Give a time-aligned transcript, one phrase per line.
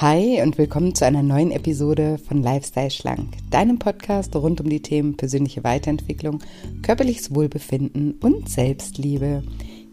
[0.00, 4.80] Hi und willkommen zu einer neuen Episode von Lifestyle Schlank, deinem Podcast rund um die
[4.80, 6.38] Themen persönliche Weiterentwicklung,
[6.80, 9.42] körperliches Wohlbefinden und Selbstliebe.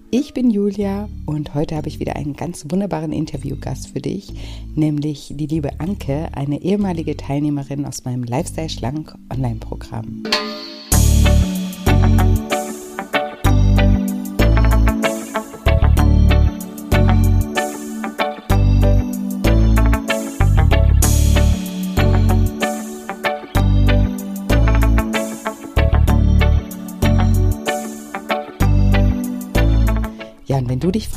[0.09, 4.31] Ich bin Julia und heute habe ich wieder einen ganz wunderbaren Interviewgast für dich,
[4.75, 10.23] nämlich die liebe Anke, eine ehemalige Teilnehmerin aus meinem Lifestyle Schlank Online-Programm.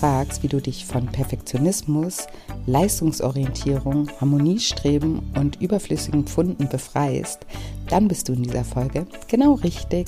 [0.01, 2.27] Fragst, wie du dich von Perfektionismus,
[2.65, 7.41] Leistungsorientierung, Harmoniestreben und überflüssigen Pfunden befreist,
[7.91, 10.07] dann bist du in dieser Folge genau richtig.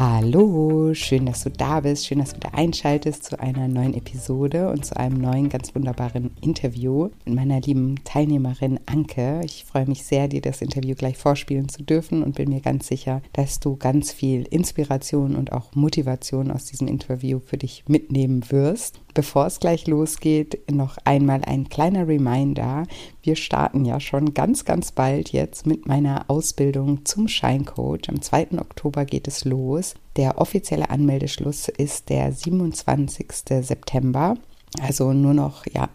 [0.00, 4.70] Hallo, schön, dass du da bist, schön, dass du da einschaltest zu einer neuen Episode
[4.70, 9.42] und zu einem neuen, ganz wunderbaren Interview mit meiner lieben Teilnehmerin Anke.
[9.44, 12.86] Ich freue mich sehr, dir das Interview gleich vorspielen zu dürfen und bin mir ganz
[12.86, 18.50] sicher, dass du ganz viel Inspiration und auch Motivation aus diesem Interview für dich mitnehmen
[18.50, 19.02] wirst.
[19.20, 22.84] Bevor es gleich losgeht, noch einmal ein kleiner Reminder.
[23.22, 28.08] Wir starten ja schon ganz, ganz bald jetzt mit meiner Ausbildung zum Scheincoach.
[28.08, 28.58] Am 2.
[28.58, 29.92] Oktober geht es los.
[30.16, 33.26] Der offizielle Anmeldeschluss ist der 27.
[33.60, 34.38] September.
[34.80, 35.90] Also nur noch, ja,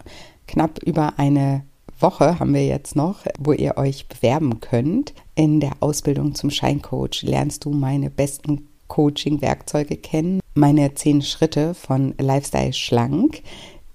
[0.46, 1.64] knapp über eine
[1.98, 5.14] Woche haben wir jetzt noch, wo ihr euch bewerben könnt.
[5.34, 10.38] In der Ausbildung zum Scheincoach lernst du meine besten Coaching-Werkzeuge kennen.
[10.58, 13.42] Meine zehn Schritte von Lifestyle Schlank,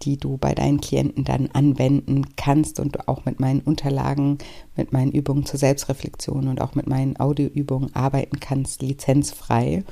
[0.04, 4.38] die du bei deinen Klienten dann anwenden kannst und auch mit meinen Unterlagen,
[4.76, 9.84] mit meinen Übungen zur Selbstreflexion und auch mit meinen Audioübungen arbeiten kannst, lizenzfrei.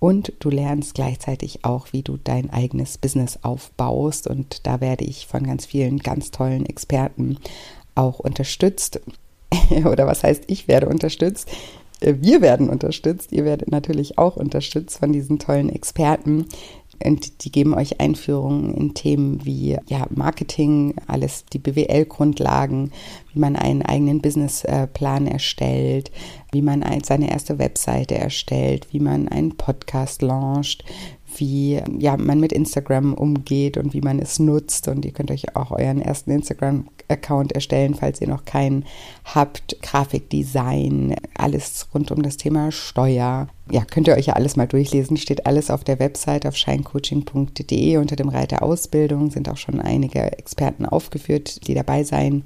[0.00, 4.26] Und du lernst gleichzeitig auch, wie du dein eigenes Business aufbaust.
[4.26, 7.38] Und da werde ich von ganz vielen ganz tollen Experten
[7.94, 9.00] auch unterstützt.
[9.70, 11.50] Oder was heißt, ich werde unterstützt?
[12.00, 16.46] Äh, wir werden unterstützt, ihr werdet natürlich auch unterstützt von diesen tollen Experten.
[17.04, 22.90] Und die geben euch Einführungen in Themen wie ja, Marketing, alles die BWL-Grundlagen,
[23.32, 26.10] wie man einen eigenen Businessplan erstellt,
[26.50, 30.84] wie man seine erste Webseite erstellt, wie man einen Podcast launcht,
[31.36, 34.88] wie ja, man mit Instagram umgeht und wie man es nutzt.
[34.88, 38.84] Und ihr könnt euch auch euren ersten Instagram-Account erstellen, falls ihr noch keinen
[39.24, 39.80] habt.
[39.82, 43.48] Grafikdesign, alles rund um das Thema Steuer.
[43.70, 45.16] Ja, könnt ihr euch ja alles mal durchlesen.
[45.16, 49.30] Steht alles auf der Website auf shinecoaching.de unter dem Reiter Ausbildung.
[49.30, 52.44] Sind auch schon einige Experten aufgeführt, die dabei sein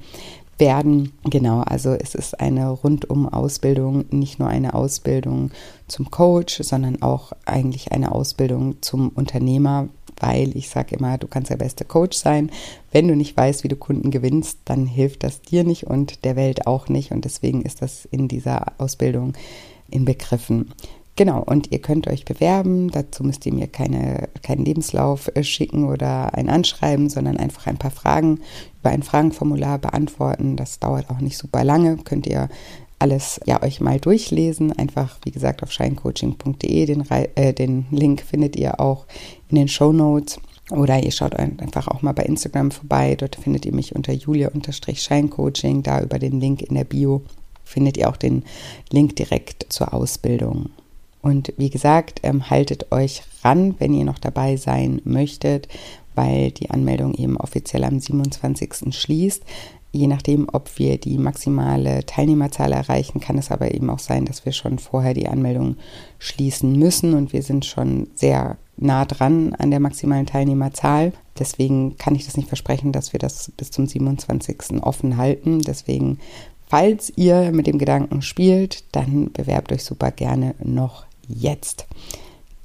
[0.62, 1.12] werden.
[1.24, 5.50] Genau, also es ist eine Rundum-Ausbildung, nicht nur eine Ausbildung
[5.88, 9.88] zum Coach, sondern auch eigentlich eine Ausbildung zum Unternehmer,
[10.20, 12.52] weil ich sage immer, du kannst der beste Coach sein.
[12.92, 16.36] Wenn du nicht weißt, wie du Kunden gewinnst, dann hilft das dir nicht und der
[16.36, 17.10] Welt auch nicht.
[17.10, 19.32] Und deswegen ist das in dieser Ausbildung
[19.90, 20.72] inbegriffen.
[21.14, 22.90] Genau, und ihr könnt euch bewerben.
[22.90, 27.76] Dazu müsst ihr mir keine, keinen Lebenslauf äh, schicken oder ein Anschreiben, sondern einfach ein
[27.76, 28.40] paar Fragen
[28.80, 30.56] über ein Fragenformular beantworten.
[30.56, 31.98] Das dauert auch nicht super lange.
[31.98, 32.48] Könnt ihr
[32.98, 34.72] alles ja euch mal durchlesen.
[34.72, 36.86] Einfach, wie gesagt, auf scheincoaching.de.
[36.86, 39.06] Den, äh, den Link findet ihr auch
[39.50, 40.40] in den Show Notes.
[40.70, 43.16] Oder ihr schaut einfach auch mal bei Instagram vorbei.
[43.16, 45.82] Dort findet ihr mich unter julia-scheincoaching.
[45.82, 47.22] Da über den Link in der Bio
[47.64, 48.44] findet ihr auch den
[48.90, 50.70] Link direkt zur Ausbildung.
[51.22, 55.68] Und wie gesagt, ähm, haltet euch ran, wenn ihr noch dabei sein möchtet,
[56.14, 58.92] weil die Anmeldung eben offiziell am 27.
[58.92, 59.44] schließt.
[59.92, 64.44] Je nachdem, ob wir die maximale Teilnehmerzahl erreichen, kann es aber eben auch sein, dass
[64.44, 65.76] wir schon vorher die Anmeldung
[66.18, 71.12] schließen müssen und wir sind schon sehr nah dran an der maximalen Teilnehmerzahl.
[71.38, 74.82] Deswegen kann ich das nicht versprechen, dass wir das bis zum 27.
[74.82, 75.60] offen halten.
[75.60, 76.18] Deswegen,
[76.66, 81.86] falls ihr mit dem Gedanken spielt, dann bewerbt euch super gerne noch jetzt.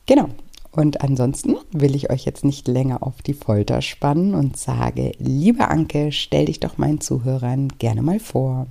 [0.07, 0.30] Genau.
[0.71, 5.69] Und ansonsten will ich euch jetzt nicht länger auf die Folter spannen und sage, liebe
[5.69, 8.68] Anke, stell dich doch meinen Zuhörern gerne mal vor.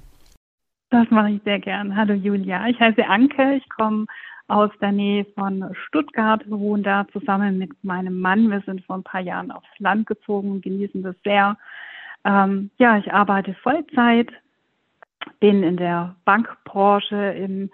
[0.90, 1.96] Das mache ich sehr gern.
[1.96, 4.06] Hallo Julia, ich heiße Anke, ich komme
[4.48, 8.50] aus der Nähe von Stuttgart, wohne da zusammen mit meinem Mann.
[8.50, 11.56] Wir sind vor ein paar Jahren aufs Land gezogen und genießen das sehr.
[12.24, 14.30] Ähm, ja, ich arbeite Vollzeit,
[15.40, 17.70] bin in der Bankbranche im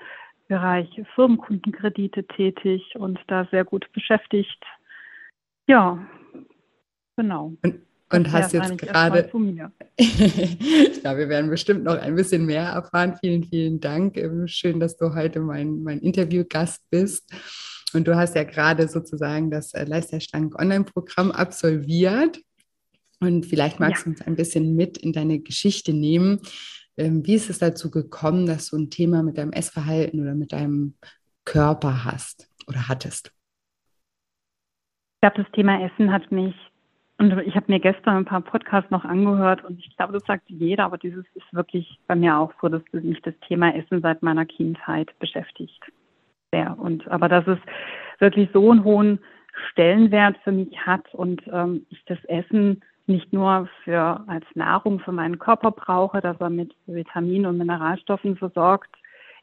[0.53, 4.63] Bereich Firmenkundenkredite tätig und da sehr gut beschäftigt.
[5.67, 6.07] Ja,
[7.17, 7.55] genau.
[7.63, 7.81] Und,
[8.13, 9.31] und hast jetzt gerade.
[9.99, 13.17] ja, wir werden bestimmt noch ein bisschen mehr erfahren.
[13.19, 14.19] Vielen, vielen Dank.
[14.19, 17.33] Ähm, schön, dass du heute mein, mein Interviewgast bist.
[17.95, 22.43] Und du hast ja gerade sozusagen das äh, Leisterstank Online-Programm absolviert.
[23.21, 24.05] Und vielleicht magst ja.
[24.05, 26.41] du uns ein bisschen mit in deine Geschichte nehmen.
[26.97, 30.53] Ähm, wie ist es dazu gekommen, dass du ein Thema mit deinem Essverhalten oder mit
[30.53, 30.95] deinem
[31.45, 33.33] Körper hast oder hattest?
[35.17, 36.55] Ich glaube, das Thema Essen hat mich,
[37.19, 40.49] und ich habe mir gestern ein paar Podcasts noch angehört und ich glaube, das sagt
[40.49, 44.23] jeder, aber dieses ist wirklich bei mir auch so, dass mich das Thema Essen seit
[44.23, 45.81] meiner Kindheit beschäftigt.
[46.53, 46.77] Sehr.
[46.79, 47.59] Und aber dass es
[48.19, 49.21] wirklich so einen hohen
[49.71, 55.13] Stellenwert für mich hat und ähm, ich das Essen nicht nur für als Nahrung für
[55.13, 58.91] meinen Körper brauche, dass er mit Vitaminen und Mineralstoffen versorgt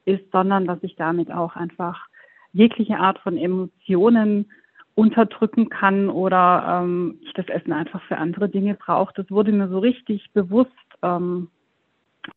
[0.06, 2.08] ist, sondern dass ich damit auch einfach
[2.54, 4.50] jegliche Art von Emotionen
[4.96, 9.14] unterdrücken kann oder ähm, ich das Essen einfach für andere Dinge brauche.
[9.16, 10.72] Das wurde mir so richtig bewusst
[11.02, 11.50] ähm,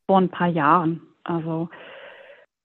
[0.06, 1.00] vor ein paar Jahren.
[1.24, 1.69] Also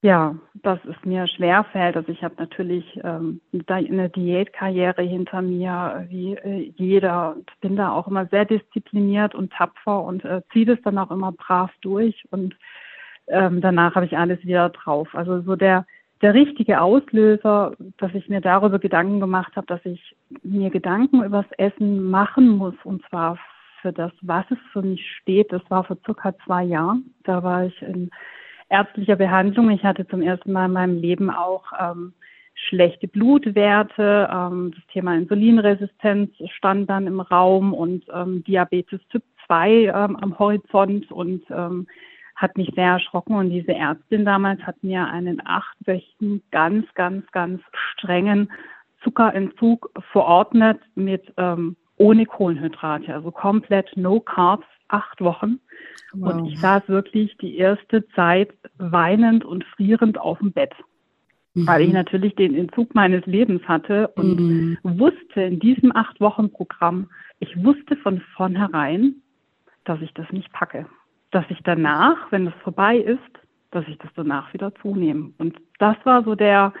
[0.00, 1.96] ja, dass es mir schwer fällt.
[1.96, 7.92] Also ich habe natürlich ähm, eine Diätkarriere hinter mir, wie äh, jeder, und bin da
[7.92, 12.24] auch immer sehr diszipliniert und tapfer und äh, ziehe das dann auch immer brav durch
[12.30, 12.56] und
[13.26, 15.08] ähm, danach habe ich alles wieder drauf.
[15.14, 15.84] Also so der
[16.20, 21.46] der richtige Auslöser, dass ich mir darüber Gedanken gemacht habe, dass ich mir Gedanken übers
[21.58, 23.38] Essen machen muss und zwar
[23.80, 25.52] für das, was es für mich steht.
[25.52, 27.14] Das war vor circa zwei Jahren.
[27.22, 28.10] Da war ich in
[28.68, 29.70] ärztlicher Behandlung.
[29.70, 32.12] Ich hatte zum ersten Mal in meinem Leben auch ähm,
[32.54, 34.28] schlechte Blutwerte.
[34.32, 40.38] Ähm, das Thema Insulinresistenz stand dann im Raum und ähm, Diabetes Typ 2 ähm, am
[40.38, 41.86] Horizont und ähm,
[42.36, 43.34] hat mich sehr erschrocken.
[43.34, 47.60] Und diese Ärztin damals hat mir einen achtwöchigen, ganz, ganz, ganz
[47.92, 48.50] strengen
[49.02, 55.60] Zuckerentzug verordnet mit ähm, ohne Kohlenhydrate, also komplett no carbs, acht Wochen.
[56.12, 56.32] Wow.
[56.32, 60.74] Und ich saß wirklich die erste Zeit weinend und frierend auf dem Bett,
[61.54, 61.66] mhm.
[61.66, 64.78] weil ich natürlich den Entzug meines Lebens hatte und mhm.
[64.82, 67.10] wusste in diesem acht Wochen Programm,
[67.40, 69.16] ich wusste von vornherein,
[69.84, 70.86] dass ich das nicht packe,
[71.30, 73.20] dass ich danach, wenn das vorbei ist,
[73.70, 75.32] dass ich das danach wieder zunehme.
[75.38, 76.72] Und das war so der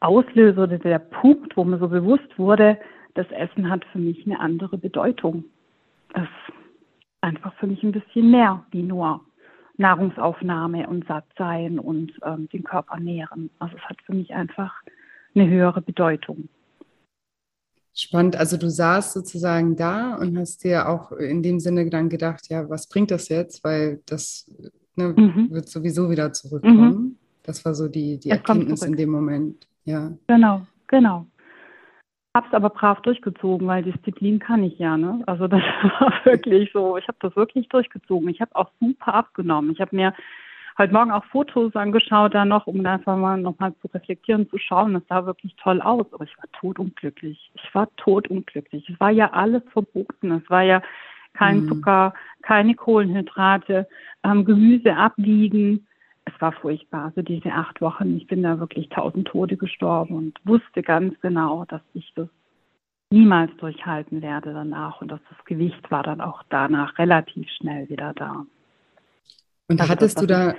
[0.00, 2.78] Auslöser oder der Punkt, wo mir so bewusst wurde,
[3.14, 5.44] das Essen hat für mich eine andere Bedeutung.
[6.12, 6.28] Es
[7.20, 9.20] einfach für mich ein bisschen mehr wie nur
[9.76, 13.50] Nahrungsaufnahme und Sattsein und ähm, den Körper nähren.
[13.58, 14.72] Also es hat für mich einfach
[15.34, 16.48] eine höhere Bedeutung.
[17.94, 18.36] Spannend.
[18.36, 22.68] Also du saßt sozusagen da und hast dir auch in dem Sinne dann gedacht, ja,
[22.68, 23.64] was bringt das jetzt?
[23.64, 24.50] Weil das
[24.96, 25.50] ne, mhm.
[25.50, 26.92] wird sowieso wieder zurückkommen.
[26.92, 27.16] Mhm.
[27.42, 29.66] Das war so die, die Erkenntnis in dem Moment.
[29.84, 30.12] Ja.
[30.26, 31.26] Genau, genau
[32.34, 34.96] habe es aber brav durchgezogen, weil Disziplin kann ich ja.
[34.96, 35.22] Ne?
[35.26, 35.60] Also das
[36.00, 36.96] war wirklich so.
[36.96, 38.28] Ich habe das wirklich durchgezogen.
[38.28, 39.70] Ich habe auch super abgenommen.
[39.70, 40.12] Ich habe mir
[40.76, 44.94] heute Morgen auch Fotos angeschaut, da noch, um einfach mal nochmal zu reflektieren, zu schauen.
[44.94, 46.06] Das sah wirklich toll aus.
[46.12, 47.52] Aber ich war totunglücklich.
[47.54, 48.88] Ich war totunglücklich.
[48.88, 50.32] Es war ja alles verboten.
[50.32, 50.82] Es war ja
[51.34, 51.68] kein mhm.
[51.68, 53.86] Zucker, keine Kohlenhydrate,
[54.24, 55.86] ähm, Gemüse abwiegen
[56.24, 57.06] es war furchtbar.
[57.06, 61.64] Also diese acht Wochen, ich bin da wirklich tausend Tode gestorben und wusste ganz genau,
[61.66, 62.28] dass ich das
[63.10, 65.00] niemals durchhalten werde danach.
[65.00, 68.46] Und dass das Gewicht war dann auch danach relativ schnell wieder da.
[69.68, 70.54] Und also hattest das, du da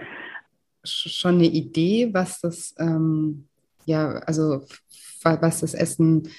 [0.83, 3.47] schon eine Idee, was das, ähm,
[3.85, 4.61] ja, also
[5.23, 6.29] was das Essen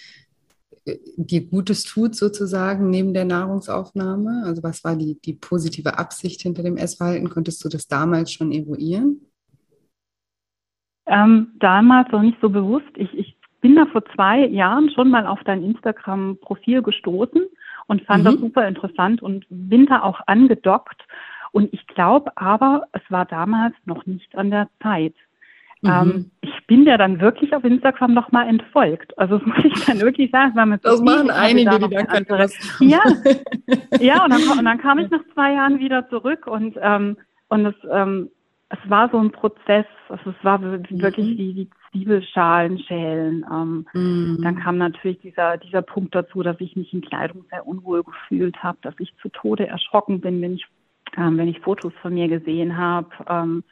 [1.17, 4.43] dir Gutes tut, sozusagen, neben der Nahrungsaufnahme?
[4.45, 7.29] Also was war die, die positive Absicht hinter dem Essverhalten?
[7.29, 9.21] Konntest du das damals schon eruieren?
[11.07, 12.91] Ähm, damals noch nicht so bewusst.
[12.95, 17.43] Ich, ich bin da vor zwei Jahren schon mal auf dein Instagram-Profil gestoßen
[17.87, 18.27] und fand mhm.
[18.29, 21.03] das super interessant und bin da auch angedockt.
[21.53, 25.15] Und ich glaube aber, es war damals noch nicht an der Zeit.
[25.87, 26.11] Mhm.
[26.11, 29.17] Ähm, ich bin ja dann wirklich auf Instagram nochmal entfolgt.
[29.19, 30.53] Also das muss ich dann wirklich sagen.
[30.55, 32.49] Weil das machen einige, da die dann andere...
[32.81, 33.01] Ja,
[34.01, 37.17] ja und, dann, und dann kam ich nach zwei Jahren wieder zurück und, ähm,
[37.49, 38.31] und es, ähm,
[38.69, 39.87] es war so ein Prozess.
[40.09, 41.39] Also es war wirklich mhm.
[41.39, 43.45] wie die Zwiebelschalen schälen.
[43.51, 44.39] Ähm, mhm.
[44.43, 48.63] Dann kam natürlich dieser, dieser Punkt dazu, dass ich mich in Kleidung sehr unwohl gefühlt
[48.63, 50.67] habe, dass ich zu Tode erschrocken bin, wenn ich,
[51.17, 53.09] ähm, wenn ich Fotos von mir gesehen habe.
[53.29, 53.65] Ähm,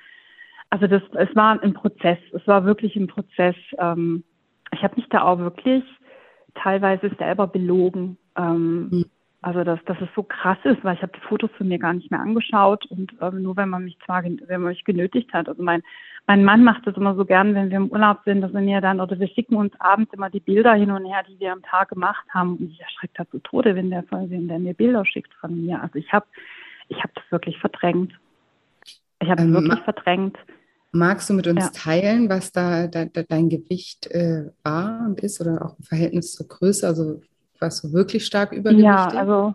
[0.74, 2.18] also das, es war ein Prozess.
[2.32, 3.54] Es war wirklich ein Prozess.
[3.78, 4.24] Ähm,
[4.72, 5.84] ich habe mich da auch wirklich
[6.56, 8.18] teilweise selber belogen.
[8.36, 9.04] Ähm, mhm.
[9.40, 11.92] Also dass, dass es so krass ist, weil ich habe die Fotos von mir gar
[11.92, 15.48] nicht mehr angeschaut und ähm, nur wenn man mich zwar wenn man mich genötigt hat.
[15.48, 15.82] Also mein
[16.26, 18.80] mein Mann macht das immer so gern, wenn wir im Urlaub sind, dass wir mir
[18.80, 21.62] dann oder wir schicken uns abends immer die Bilder hin und her, die wir am
[21.62, 22.56] Tag gemacht haben.
[22.56, 25.80] Und ich erschreckt halt zu Tode, wenn der, wenn der mir Bilder schickt von mir.
[25.80, 26.26] Also ich habe
[26.88, 28.12] ich habe das wirklich verdrängt.
[29.20, 30.36] Ich habe es ähm, wirklich verdrängt.
[30.94, 31.70] Magst du mit uns ja.
[31.74, 36.32] teilen, was da, da, da dein Gewicht äh, war und ist oder auch im Verhältnis
[36.32, 36.86] zur Größe?
[36.86, 37.20] Also
[37.58, 38.84] warst du wirklich stark übergewichtig?
[38.84, 39.54] Ja, also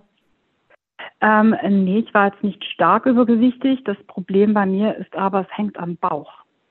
[1.21, 1.55] Ähm,
[1.85, 3.83] nee, ich war jetzt nicht stark übergewichtig.
[3.85, 6.29] Das Problem bei mir ist aber, es hängt am Bauch.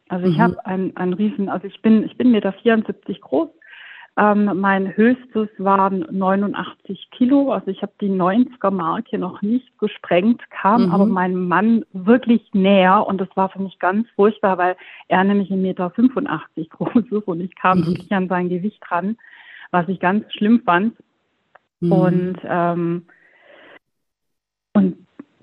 [0.08, 0.42] Also ich mhm.
[0.42, 3.48] habe ein, ein riesen, also ich bin, ich bin Meter 74 groß.
[4.18, 7.52] Ähm, mein höchstes waren 89 Kilo.
[7.52, 10.92] Also ich habe die 90er Marke noch nicht gesprengt, kam mhm.
[10.92, 15.50] aber meinem Mann wirklich näher und das war für mich ganz furchtbar, weil er nämlich
[15.50, 17.86] 1,85 Meter 85 groß ist und ich kam mhm.
[17.86, 19.16] wirklich an sein Gewicht ran,
[19.70, 20.96] was ich ganz schlimm fand.
[21.78, 21.92] Mhm.
[21.92, 23.06] Und ähm,
[24.72, 24.96] und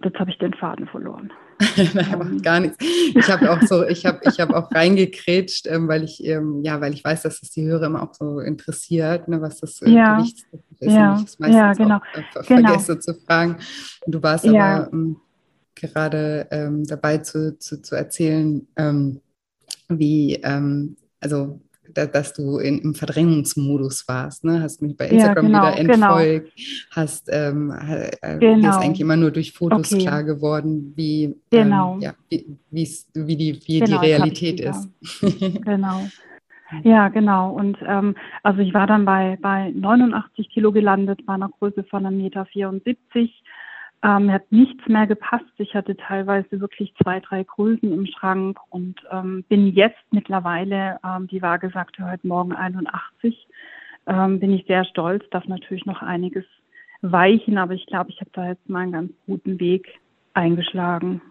[0.03, 1.31] jetzt habe ich den Faden verloren.
[2.17, 2.77] macht gar nichts.
[2.79, 6.79] Ich habe auch so, ich habe ich hab auch reingekrätscht, ähm, weil ich, ähm, ja,
[6.81, 9.89] weil ich weiß, dass es die Hörer immer auch so interessiert, ne, was das äh,
[9.89, 10.17] ja.
[10.17, 10.45] Gewicht
[10.79, 10.91] ist.
[10.91, 11.97] Ja, ich ja, genau.
[11.97, 12.69] auch äh, genau.
[12.69, 13.57] vergesse zu fragen.
[14.05, 14.51] Und du warst ja.
[14.83, 15.17] aber ähm,
[15.75, 19.21] gerade ähm, dabei zu, zu, zu erzählen, ähm,
[19.89, 21.59] wie, ähm, also
[21.95, 24.43] da, dass du in, im Verdrängungsmodus warst.
[24.43, 24.61] Ne?
[24.61, 26.17] Hast mich bei Instagram ja, genau, wieder genau.
[26.17, 26.77] entfolgt, genau.
[26.91, 28.69] hast ähm, äh, genau.
[28.69, 30.03] ist eigentlich immer nur durch Fotos okay.
[30.03, 31.95] klar geworden, wie, ähm, genau.
[31.95, 34.89] ähm, ja, wie, wie, die, wie genau, die Realität ist.
[35.63, 36.01] genau.
[36.83, 37.51] Ja, genau.
[37.51, 42.05] Und ähm, also ich war dann bei, bei 89 Kilo gelandet, bei einer Größe von
[42.05, 42.47] 1,74 Meter.
[44.03, 45.45] Ähm, hat nichts mehr gepasst.
[45.57, 51.27] Ich hatte teilweise wirklich zwei, drei Größen im Schrank und ähm, bin jetzt mittlerweile, ähm,
[51.27, 53.47] die Waage sagte heute Morgen 81,
[54.05, 56.45] ähm, bin ich sehr stolz, darf natürlich noch einiges
[57.01, 59.87] weichen, aber ich glaube, ich habe da jetzt mal einen ganz guten Weg
[60.33, 61.21] eingeschlagen.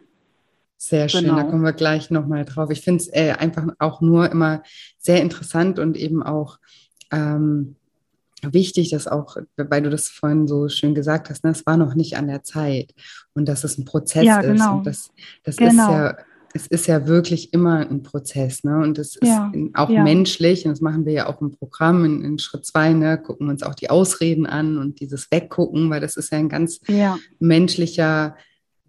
[0.77, 1.37] Sehr schön, genau.
[1.37, 2.71] da kommen wir gleich nochmal drauf.
[2.71, 4.63] Ich finde es äh, einfach auch nur immer
[4.99, 6.59] sehr interessant und eben auch
[7.13, 7.77] ähm,
[8.53, 11.95] wichtig, dass auch, weil du das vorhin so schön gesagt hast, ne, es war noch
[11.95, 12.95] nicht an der Zeit
[13.35, 14.53] und dass es ein Prozess ja, genau.
[14.53, 14.67] ist.
[14.69, 15.11] Und das,
[15.45, 15.71] das genau.
[15.71, 16.17] ist ja,
[16.57, 18.79] es ist ja wirklich immer ein Prozess, ne?
[18.79, 20.05] Und es ist ja, auch ja.
[20.05, 23.49] menschlich, und das machen wir ja auch im Programm in, in, Schritt zwei, ne, gucken
[23.49, 26.81] uns auch die Ausreden an und dieses Weggucken, weil das ist ja ein ganz
[27.41, 28.37] menschlicher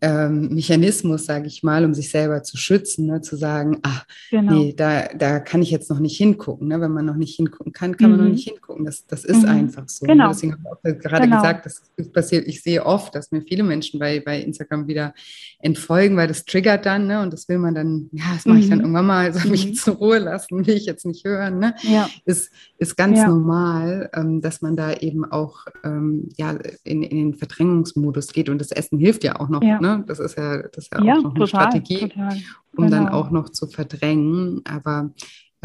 [0.06, 3.22] ähm, Mechanismus, sage ich mal, um sich selber zu schützen, ne?
[3.22, 4.54] zu sagen, ach, genau.
[4.54, 6.68] nee, da, da kann ich jetzt noch nicht hingucken.
[6.68, 6.80] Ne?
[6.80, 8.18] Wenn man noch nicht hingucken kann, kann mhm.
[8.18, 8.36] man noch mhm.
[8.36, 8.86] nicht hingucken.
[8.86, 9.50] Das, das ist mhm.
[9.50, 10.06] einfach so.
[10.06, 10.28] Genau.
[10.28, 11.38] Deswegen habe ich auch gerade genau.
[11.38, 11.82] gesagt, das
[12.12, 15.16] passiert, ich sehe oft, dass mir viele Menschen bei, bei Instagram wieder
[15.60, 17.24] entfolgen, weil das triggert dann, ne?
[17.24, 18.84] Und das will man dann, ja, das mache ich dann mhm.
[18.84, 19.74] irgendwann mal, soll mich mhm.
[19.74, 21.58] zur Ruhe lassen, will ich jetzt nicht hören.
[21.58, 21.74] Ne?
[21.82, 22.08] Ja.
[22.26, 23.28] Ist, ist ganz ja.
[23.28, 28.60] normal, ähm, dass man da eben auch ähm, ja, in, in den Verdrängungsmodus geht und
[28.60, 29.64] das Essen hilft ja auch noch.
[29.64, 29.80] Ja.
[29.80, 29.95] Ne?
[30.04, 32.38] Das ist ja, das ist ja, ja auch noch total, eine Strategie, total.
[32.76, 32.90] um genau.
[32.90, 34.62] dann auch noch zu verdrängen.
[34.66, 35.12] Aber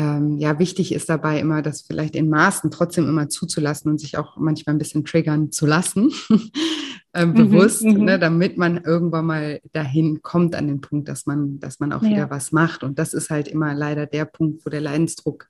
[0.01, 4.17] ähm, ja, wichtig ist dabei immer, das vielleicht in Maßen trotzdem immer zuzulassen und sich
[4.17, 6.11] auch manchmal ein bisschen triggern zu lassen,
[7.13, 11.61] äh, bewusst, mhm, ne, damit man irgendwann mal dahin kommt an den Punkt, dass man,
[11.61, 12.11] dass man auch ja.
[12.11, 12.83] wieder was macht.
[12.83, 15.49] Und das ist halt immer leider der Punkt, wo der Leidensdruck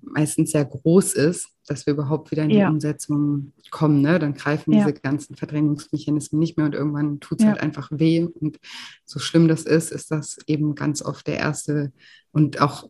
[0.00, 2.68] meistens sehr groß ist, dass wir überhaupt wieder in die ja.
[2.68, 4.00] Umsetzung kommen.
[4.00, 4.18] Ne?
[4.18, 4.84] Dann greifen ja.
[4.84, 7.52] diese ganzen Verdrängungsmechanismen nicht mehr und irgendwann tut es ja.
[7.52, 8.24] halt einfach weh.
[8.24, 8.58] Und
[9.04, 11.92] so schlimm das ist, ist das eben ganz oft der erste
[12.32, 12.88] und auch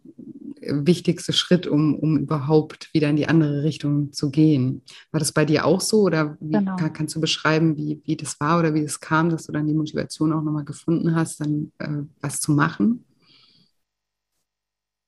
[0.60, 4.82] wichtigste Schritt, um, um überhaupt wieder in die andere Richtung zu gehen.
[5.12, 6.76] War das bei dir auch so oder wie, genau.
[6.76, 9.66] kann, kannst du beschreiben, wie, wie das war oder wie es kam, dass du dann
[9.66, 13.04] die Motivation auch nochmal gefunden hast, dann äh, was zu machen?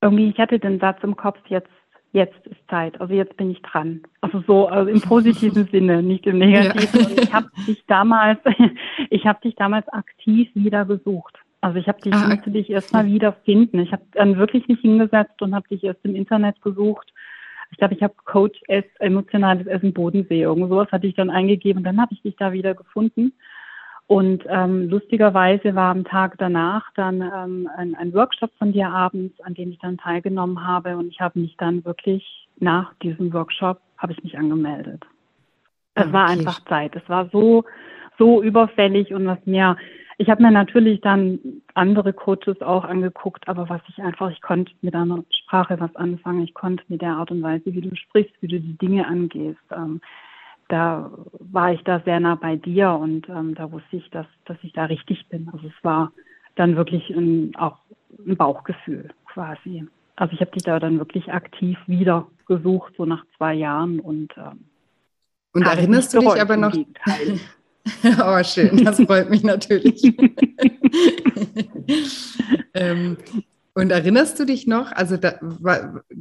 [0.01, 1.71] Irgendwie, ich hatte den Satz im Kopf, jetzt
[2.13, 4.03] jetzt ist Zeit, also jetzt bin ich dran.
[4.21, 7.17] Also so also im positiven Sinne, nicht im negativen.
[7.17, 7.23] Ja.
[7.23, 8.39] Ich habe dich damals,
[9.11, 11.39] ich habe dich damals aktiv wieder gesucht.
[11.61, 13.81] Also ich habe dich, ah, musste dich erstmal wieder finden.
[13.81, 17.13] Ich habe dann wirklich nicht hingesetzt und habe dich erst im Internet gesucht.
[17.71, 21.79] Ich glaube, ich habe Coach S, emotionales Essen Bodensee, irgend sowas hatte ich dann eingegeben
[21.79, 23.33] und dann habe ich dich da wieder gefunden.
[24.09, 29.39] Und ähm, lustigerweise war am Tag danach dann ähm, ein, ein Workshop von dir abends,
[29.43, 30.97] an dem ich dann teilgenommen habe.
[30.97, 35.05] Und ich habe mich dann wirklich nach diesem Workshop habe ich mich angemeldet.
[35.95, 36.13] Es okay.
[36.13, 36.97] war einfach Zeit.
[36.97, 37.65] Es war so
[38.19, 39.77] so überfällig und was mir
[40.21, 41.39] ich habe mir natürlich dann
[41.75, 46.43] andere Coaches auch angeguckt, aber was ich einfach, ich konnte mit deiner Sprache was anfangen,
[46.43, 49.61] ich konnte mit der Art und Weise, wie du sprichst, wie du die Dinge angehst.
[49.71, 50.01] Ähm,
[50.69, 54.59] da war ich da sehr nah bei dir und ähm, da wusste ich, dass, dass
[54.63, 55.49] ich da richtig bin.
[55.53, 56.13] Also es war
[56.57, 57.79] dann wirklich ein, auch
[58.27, 59.87] ein Bauchgefühl quasi.
[60.17, 64.33] Also ich habe dich da dann wirklich aktiv wieder gesucht, so nach zwei Jahren und
[64.37, 64.65] ähm,
[65.53, 66.75] und erinnerst du dich aber noch?
[66.77, 70.03] oh, schön, das freut mich natürlich.
[72.75, 73.17] ähm,
[73.79, 75.17] und erinnerst du dich noch, also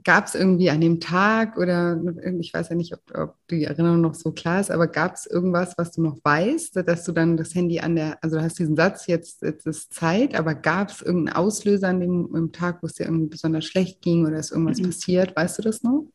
[0.03, 1.99] gab es irgendwie an dem Tag oder
[2.39, 5.25] ich weiß ja nicht, ob, ob, die Erinnerung noch so klar ist, aber gab es
[5.25, 8.59] irgendwas, was du noch weißt, dass du dann das Handy an der, also du hast
[8.59, 12.83] diesen Satz, jetzt, jetzt ist Zeit, aber gab es irgendeinen Auslöser an dem, dem Tag,
[12.83, 14.85] wo es dir irgendwie besonders schlecht ging oder ist irgendwas mhm.
[14.85, 15.35] passiert?
[15.35, 16.05] Weißt du das noch?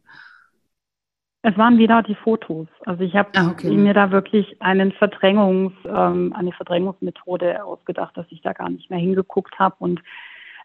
[1.42, 2.68] Es waren wieder die Fotos.
[2.86, 3.76] Also ich habe ah, okay.
[3.76, 9.00] mir da wirklich einen Verdrängungs, ähm, eine Verdrängungsmethode ausgedacht, dass ich da gar nicht mehr
[9.00, 9.74] hingeguckt habe.
[9.80, 10.00] Und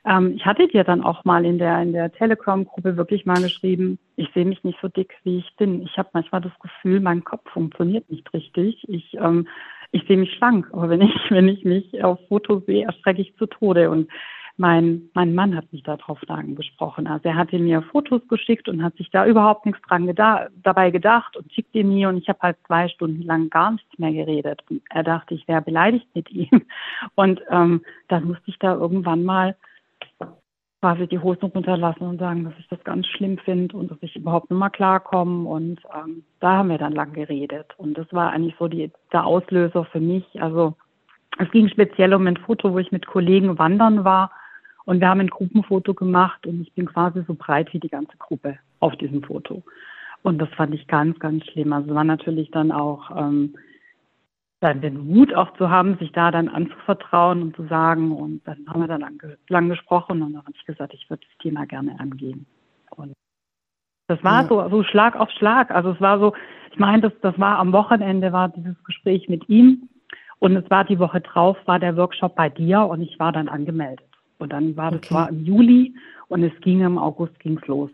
[0.05, 3.99] ähm, ich hatte dir dann auch mal in der in der Telegram-Gruppe wirklich mal geschrieben,
[4.15, 5.81] ich sehe mich nicht so dick, wie ich bin.
[5.81, 8.83] Ich habe manchmal das Gefühl, mein Kopf funktioniert nicht richtig.
[8.87, 9.47] Ich ähm,
[9.91, 13.35] ich sehe mich schlank, aber wenn ich wenn ich mich auf Fotos sehe, erschrecke ich
[13.37, 13.89] zu Tode.
[13.89, 14.09] Und
[14.57, 17.07] mein, mein Mann hat mich darauf angesprochen.
[17.07, 20.89] Also er hatte mir Fotos geschickt und hat sich da überhaupt nichts dran geda dabei
[20.89, 24.11] gedacht und schickt die mir und ich habe halt zwei Stunden lang gar nichts mehr
[24.11, 24.63] geredet.
[24.69, 26.63] Und er dachte, ich wäre beleidigt mit ihm.
[27.15, 29.55] Und ähm, dann musste ich da irgendwann mal
[30.79, 34.15] quasi die Hosen runterlassen und sagen, dass ich das ganz schlimm finde und dass ich
[34.15, 35.47] überhaupt nicht mal klarkomme.
[35.47, 37.73] Und ähm, da haben wir dann lang geredet.
[37.77, 40.25] Und das war eigentlich so die, der Auslöser für mich.
[40.41, 40.75] Also
[41.39, 44.31] es ging speziell um ein Foto, wo ich mit Kollegen wandern war
[44.87, 48.15] und wir haben ein Gruppenfoto gemacht und ich bin quasi so breit wie die ganze
[48.17, 49.61] Gruppe auf diesem Foto.
[50.23, 51.73] Und das fand ich ganz, ganz schlimm.
[51.73, 53.55] Also war natürlich dann auch ähm,
[54.59, 58.11] dann den Mut auch zu haben, sich da dann anzuvertrauen und zu sagen.
[58.11, 61.23] Und dann haben wir dann lang, lang gesprochen und dann habe ich gesagt, ich würde
[61.27, 62.45] das Thema gerne angehen.
[62.95, 63.13] Und
[64.07, 64.47] das war ja.
[64.47, 65.69] so, so Schlag auf Schlag.
[65.71, 66.33] Also es war so,
[66.71, 69.89] ich meine, das, das war am Wochenende war dieses Gespräch mit ihm
[70.39, 73.49] und es war die Woche drauf, war der Workshop bei dir und ich war dann
[73.49, 74.07] angemeldet.
[74.39, 75.13] Und dann war das okay.
[75.13, 75.95] war im Juli
[76.29, 77.91] und es ging im August ging's los.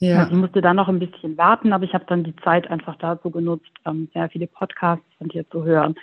[0.00, 0.20] Ja.
[0.20, 2.96] Also ich musste dann noch ein bisschen warten, aber ich habe dann die Zeit einfach
[2.96, 5.94] dazu genutzt, ähm, sehr viele Podcasts von dir zu hören.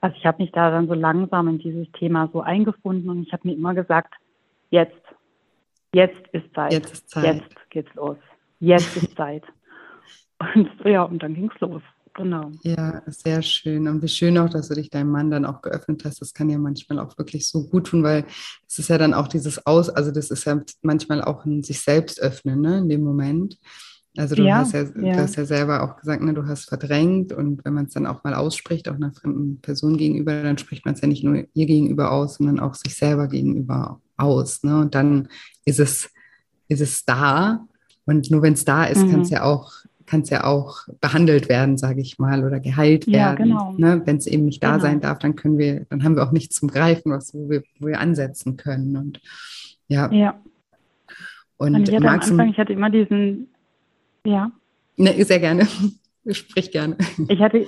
[0.00, 3.32] Also ich habe mich da dann so langsam in dieses Thema so eingefunden und ich
[3.32, 4.14] habe mir immer gesagt,
[4.70, 5.02] jetzt,
[5.92, 6.72] jetzt ist Zeit.
[6.72, 7.24] Jetzt ist Zeit.
[7.24, 8.16] Jetzt geht's los.
[8.60, 9.42] Jetzt ist Zeit.
[10.54, 11.82] Und ja, und dann ging's los.
[12.22, 12.50] Genau.
[12.62, 13.88] Ja, sehr schön.
[13.88, 16.20] Und wie schön auch, dass du dich deinem Mann dann auch geöffnet hast.
[16.20, 18.24] Das kann ja manchmal auch wirklich so gut tun, weil
[18.68, 21.80] es ist ja dann auch dieses Aus, also das ist ja manchmal auch ein sich
[21.80, 23.58] selbst öffnen, ne, in dem Moment.
[24.16, 24.88] Also du, ja, hast ja, ja.
[24.90, 28.06] du hast ja selber auch gesagt, ne, du hast verdrängt und wenn man es dann
[28.06, 31.44] auch mal ausspricht, auch einer fremden Person gegenüber, dann spricht man es ja nicht nur
[31.54, 34.62] ihr gegenüber aus, sondern auch sich selber gegenüber aus.
[34.62, 34.78] Ne?
[34.78, 35.28] Und dann
[35.64, 36.10] ist es,
[36.68, 37.64] ist es da.
[38.04, 39.10] Und nur wenn es da ist, mhm.
[39.10, 39.72] kann es ja auch
[40.10, 43.50] kann es ja auch behandelt werden, sage ich mal, oder geheilt ja, werden.
[43.50, 43.74] Genau.
[43.78, 44.02] Ne?
[44.04, 44.82] Wenn es eben nicht da genau.
[44.82, 47.62] sein darf, dann können wir, dann haben wir auch nichts zum Greifen, was wo wir,
[47.78, 48.96] wo wir ansetzen können.
[48.96, 49.20] Und
[49.86, 50.10] ja.
[50.10, 50.40] Ja.
[51.58, 53.48] Und, Und ich hatte am Anfang, ich hatte immer diesen,
[54.24, 54.50] ja.
[54.96, 55.68] Ne, sehr gerne.
[56.30, 56.96] Sprich gerne.
[57.28, 57.66] Ich hatte,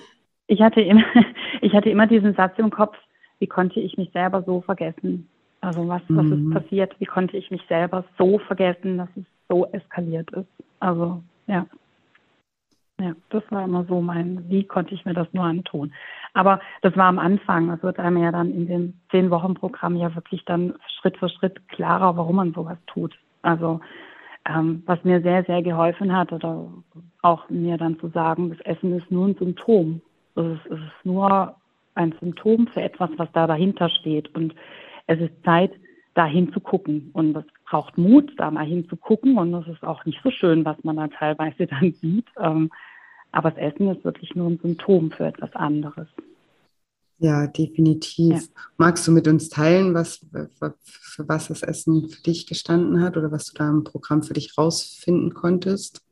[0.48, 1.04] ich hatte immer,
[1.62, 2.96] ich hatte immer diesen Satz im Kopf,
[3.38, 5.28] wie konnte ich mich selber so vergessen?
[5.60, 6.52] Also was, was mhm.
[6.52, 6.96] ist passiert?
[6.98, 10.48] Wie konnte ich mich selber so vergessen, dass es so eskaliert ist?
[10.80, 11.66] Also, ja.
[13.00, 15.92] Ja, das war immer so mein, wie konnte ich mir das nur antun.
[16.34, 17.70] Aber das war am Anfang.
[17.70, 22.16] Es wird einem ja dann in dem Zehn-Wochen-Programm ja wirklich dann Schritt für Schritt klarer,
[22.16, 23.18] warum man sowas tut.
[23.42, 23.80] Also
[24.48, 26.68] ähm, was mir sehr, sehr geholfen hat oder
[27.22, 30.00] auch mir dann zu sagen, das Essen ist nur ein Symptom.
[30.34, 31.56] Es ist, es ist nur
[31.94, 34.34] ein Symptom für etwas, was da dahinter steht.
[34.34, 34.54] Und
[35.06, 35.72] es ist Zeit,
[36.14, 37.10] da hinzugucken.
[37.12, 39.38] Und das braucht Mut, da mal hinzugucken.
[39.38, 42.26] Und das ist auch nicht so schön, was man da teilweise dann sieht.
[42.38, 42.70] Ähm,
[43.32, 46.06] aber das Essen ist wirklich nur ein Symptom für etwas anderes.
[47.18, 48.32] Ja, definitiv.
[48.34, 48.40] Ja.
[48.76, 50.18] Magst du mit uns teilen, was,
[50.58, 54.22] für, für was das Essen für dich gestanden hat oder was du da im Programm
[54.22, 56.02] für dich rausfinden konntest?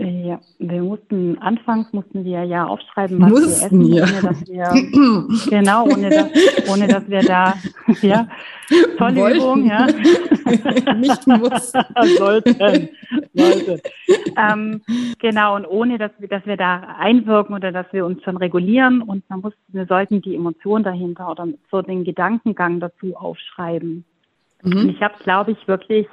[0.00, 4.20] Ja, wir mussten, anfangs mussten wir ja aufschreiben, was mussten, wir essen, ja.
[4.20, 7.54] ohne dass wir, genau, ohne dass, ohne dass wir da,
[8.02, 8.28] ja,
[8.96, 9.38] tolle Wollten.
[9.38, 9.86] Übung, ja.
[10.94, 11.80] Nicht mussten.
[12.16, 12.88] sollten,
[13.34, 13.80] sollten.
[14.36, 14.82] Ähm,
[15.18, 19.02] genau, und ohne dass wir, dass wir da einwirken oder dass wir uns schon regulieren
[19.02, 24.04] und man muss, wir sollten die Emotion dahinter oder so den Gedankengang dazu aufschreiben.
[24.62, 24.72] Mhm.
[24.76, 26.06] Und ich habe, glaube ich, wirklich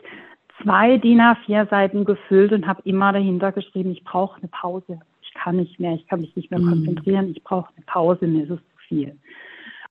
[0.62, 5.00] zwei DIN A4 Seiten gefüllt und habe immer dahinter geschrieben, ich brauche eine Pause.
[5.22, 6.70] Ich kann nicht mehr, ich kann mich nicht mehr mhm.
[6.70, 9.18] konzentrieren, ich brauche eine Pause, mir ist es zu viel.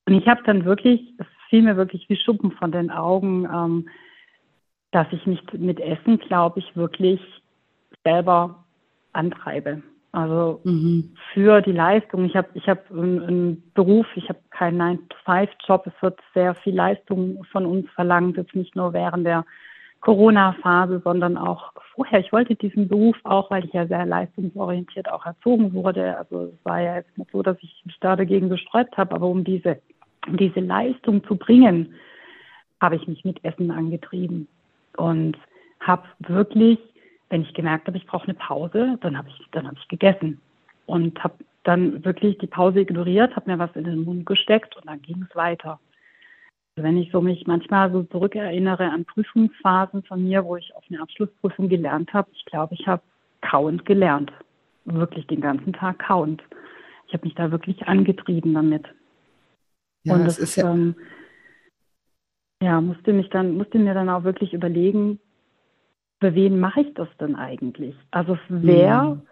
[0.07, 3.89] Und ich habe dann wirklich, es fiel mir wirklich wie Schuppen von den Augen, ähm,
[4.91, 7.21] dass ich mich mit Essen, glaube ich, wirklich
[8.05, 8.65] selber
[9.13, 9.83] antreibe.
[10.13, 11.17] Also mhm.
[11.33, 12.25] für die Leistung.
[12.25, 15.89] Ich habe ich hab einen, einen Beruf, ich habe keinen 9-to-5-Job.
[15.89, 19.45] Es wird sehr viel Leistung von uns verlangt, jetzt nicht nur während der
[20.05, 22.21] Corona-Phase, sondern auch vorher.
[22.21, 26.19] Ich wollte diesen Beruf auch, weil ich ja sehr leistungsorientiert auch erzogen wurde.
[26.19, 29.27] Also es war ja jetzt nicht so, dass ich mich da dagegen gesträubt habe, aber
[29.27, 29.81] um diese,
[30.27, 31.95] um diese Leistung zu bringen,
[32.83, 34.47] habe ich mich mit Essen angetrieben
[34.99, 35.39] und
[35.81, 36.79] habe wirklich,
[37.31, 40.39] wenn ich gemerkt habe, ich brauche eine Pause, dann habe ich, dann habe ich gegessen
[40.85, 44.87] und habe dann wirklich die Pause ignoriert, habe mir was in den Mund gesteckt und
[44.87, 45.81] dann ging es weiter.
[46.77, 51.01] Wenn ich so mich manchmal so zurückerinnere an Prüfungsphasen von mir, wo ich auf eine
[51.01, 53.03] Abschlussprüfung gelernt habe, ich glaube, ich habe
[53.43, 54.33] kauend gelernt.
[54.87, 56.43] wirklich den ganzen Tag kauen.
[57.07, 58.85] Ich habe mich da wirklich angetrieben damit.
[60.03, 60.95] Ja, und das ist ja, ähm,
[62.63, 65.21] ja musste mich dann musste mir dann auch wirklich überlegen,
[66.21, 67.95] für wen mache ich das denn eigentlich?
[68.11, 69.23] Also wer mhm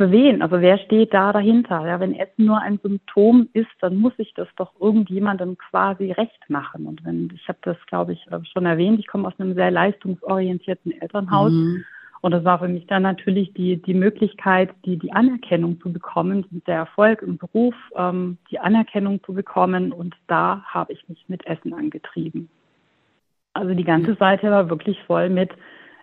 [0.00, 0.40] für wen?
[0.40, 1.86] Also wer steht da dahinter?
[1.86, 6.48] Ja, wenn Essen nur ein Symptom ist, dann muss ich das doch irgendjemandem quasi recht
[6.48, 6.86] machen.
[6.86, 10.98] Und wenn, ich habe das, glaube ich, schon erwähnt, ich komme aus einem sehr leistungsorientierten
[11.02, 11.52] Elternhaus.
[11.52, 11.84] Mhm.
[12.22, 16.46] Und das war für mich dann natürlich die, die Möglichkeit, die, die Anerkennung zu bekommen,
[16.66, 19.92] der Erfolg im Beruf, ähm, die Anerkennung zu bekommen.
[19.92, 22.48] Und da habe ich mich mit Essen angetrieben.
[23.52, 25.50] Also die ganze Seite war wirklich voll mit,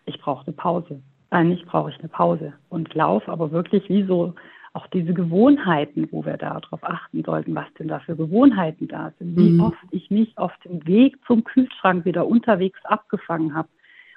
[0.06, 4.34] ich brauche eine Pause eigentlich brauche ich eine Pause und lauf aber wirklich wie so
[4.74, 9.36] auch diese Gewohnheiten, wo wir darauf achten sollten, was denn da für Gewohnheiten da sind,
[9.36, 9.62] wie mhm.
[9.62, 13.70] oft ich mich auf dem Weg zum Kühlschrank wieder unterwegs abgefangen habe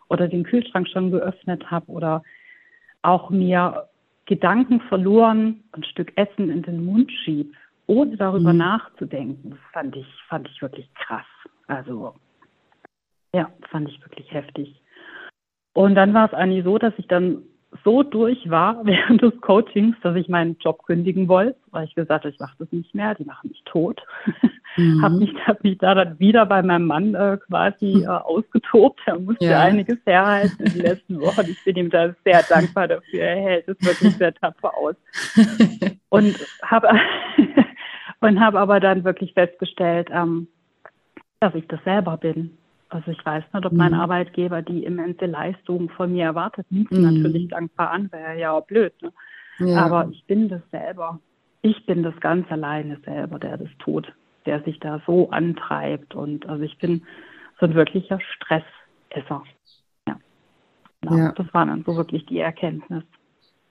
[0.09, 2.23] oder den Kühlschrank schon geöffnet habe oder
[3.01, 3.89] auch mir
[4.27, 8.59] Gedanken verloren, ein Stück Essen in den Mund schieb, ohne darüber mhm.
[8.59, 9.51] nachzudenken.
[9.51, 11.27] Das fand ich, fand ich wirklich krass.
[11.67, 12.15] Also
[13.35, 14.81] ja, fand ich wirklich heftig.
[15.73, 17.43] Und dann war es eigentlich so, dass ich dann
[17.85, 22.25] so durch war während des Coachings, dass ich meinen Job kündigen wollte, weil ich gesagt
[22.25, 24.01] habe, ich mache das nicht mehr, die machen mich tot.
[24.77, 25.03] Mhm.
[25.03, 29.01] habe mich, hab mich da dann wieder bei meinem Mann äh, quasi äh, ausgetobt.
[29.05, 29.61] Er musste ja.
[29.61, 31.51] einiges herhalten in den letzten Wochen.
[31.51, 33.21] Ich bin ihm da sehr dankbar dafür.
[33.21, 34.95] Er hält es wirklich sehr tapfer aus.
[36.09, 36.89] Und habe
[38.21, 40.47] und hab aber dann wirklich festgestellt, ähm,
[41.41, 42.57] dass ich das selber bin.
[42.91, 44.01] Also ich weiß nicht, ob mein mhm.
[44.01, 46.67] Arbeitgeber die immense Leistung von mir erwartet.
[46.71, 47.03] Nimmt mhm.
[47.03, 48.93] natürlich dankbar an, wäre ja auch blöd.
[49.01, 49.13] Ne?
[49.61, 49.87] Ja.
[49.87, 51.21] Aber ich bin das selber.
[51.63, 54.13] Ich bin das ganz alleine selber, der das tut,
[54.45, 56.15] der sich da so antreibt.
[56.15, 57.07] Und also ich bin
[57.61, 59.45] so ein wirklicher Stressesser.
[60.09, 60.17] Ja.
[61.01, 61.17] Genau.
[61.17, 61.33] ja.
[61.33, 63.05] Das war dann so wirklich die Erkenntnis.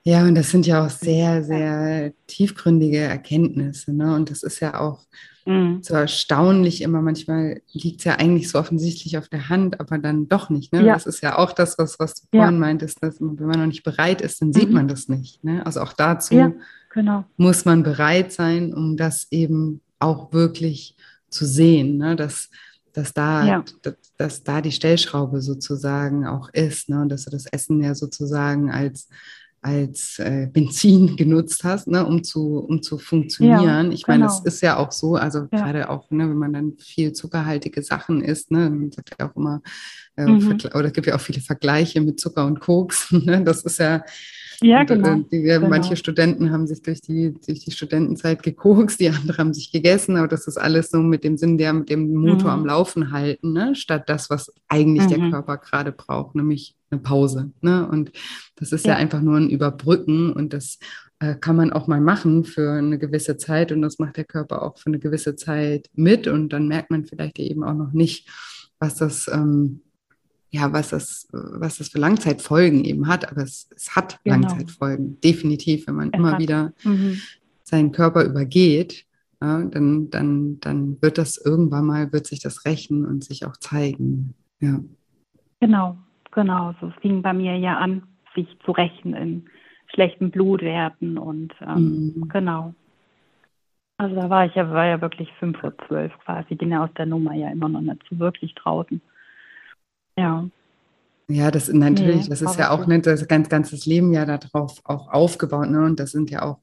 [0.03, 3.93] Ja, und das sind ja auch sehr, sehr tiefgründige Erkenntnisse.
[3.93, 4.15] Ne?
[4.15, 5.01] Und das ist ja auch
[5.45, 5.79] mhm.
[5.81, 7.01] so erstaunlich immer.
[7.01, 10.71] Manchmal liegt es ja eigentlich so offensichtlich auf der Hand, aber dann doch nicht.
[10.71, 10.85] Ne?
[10.85, 10.93] Ja.
[10.93, 12.43] Das ist ja auch das, was, was du ja.
[12.43, 14.53] vorhin meintest, dass wenn man noch nicht bereit ist, dann mhm.
[14.53, 15.43] sieht man das nicht.
[15.43, 15.65] Ne?
[15.65, 16.53] Also auch dazu ja,
[16.93, 17.25] genau.
[17.38, 20.95] muss man bereit sein, um das eben auch wirklich
[21.29, 21.97] zu sehen.
[21.97, 22.15] Ne?
[22.15, 22.49] Dass,
[22.93, 23.65] dass da, ja.
[23.81, 27.01] dass, dass, da die Stellschraube sozusagen auch ist ne?
[27.01, 29.09] und dass du das Essen ja sozusagen als
[29.62, 33.88] als äh, Benzin genutzt hast, ne, um zu, um zu funktionieren.
[33.88, 34.48] Ja, ich meine, es genau.
[34.48, 35.48] ist ja auch so, also ja.
[35.52, 39.36] gerade auch, ne, wenn man dann viel zuckerhaltige Sachen isst, ne, man sagt ja auch
[39.36, 39.62] immer,
[40.15, 40.60] äh, mhm.
[40.74, 44.04] oder es gibt ja auch viele Vergleiche mit Zucker und Koks, ne, das ist ja,
[44.62, 45.15] ja, und, äh, genau.
[45.32, 45.69] Die, genau.
[45.69, 50.15] Manche Studenten haben sich durch die, durch die Studentenzeit gekokst, die anderen haben sich gegessen,
[50.15, 52.60] aber das ist alles so mit dem Sinn, der mit dem Motor mhm.
[52.60, 53.76] am Laufen halten, ne?
[53.76, 55.10] statt das, was eigentlich mhm.
[55.10, 57.52] der Körper gerade braucht, nämlich eine Pause.
[57.62, 57.88] Ne?
[57.88, 58.12] Und
[58.56, 58.93] das ist ja.
[58.93, 60.80] ja einfach nur ein Überbrücken und das
[61.19, 64.63] äh, kann man auch mal machen für eine gewisse Zeit und das macht der Körper
[64.63, 68.30] auch für eine gewisse Zeit mit und dann merkt man vielleicht eben auch noch nicht,
[68.80, 69.82] was das ähm,
[70.51, 74.38] ja, was das, was das für Langzeitfolgen eben hat, aber es, es hat genau.
[74.38, 76.39] Langzeitfolgen, definitiv, wenn man es immer hat.
[76.39, 77.19] wieder mhm.
[77.63, 79.05] seinen Körper übergeht,
[79.41, 83.57] ja, dann, dann, dann wird das irgendwann mal, wird sich das rächen und sich auch
[83.57, 84.33] zeigen.
[84.59, 84.79] Ja.
[85.62, 85.97] Genau,
[86.31, 86.73] genau.
[86.81, 88.03] So es fing bei mir ja an,
[88.35, 89.45] sich zu rächen in
[89.93, 92.29] schlechten Blutwerten und ähm, mhm.
[92.29, 92.73] genau.
[93.97, 96.93] Also da war ich ja, war ja wirklich fünf vor zwölf quasi, bin ja aus
[96.97, 99.01] der Nummer ja immer noch nicht so wirklich draußen.
[100.19, 100.49] Ja.
[101.32, 104.82] Ja, das natürlich, nee, das ist ja auch ne, das ganz ganzes Leben ja darauf
[104.84, 105.86] auch aufgebaut, ne?
[105.86, 106.58] Und das sind ja auch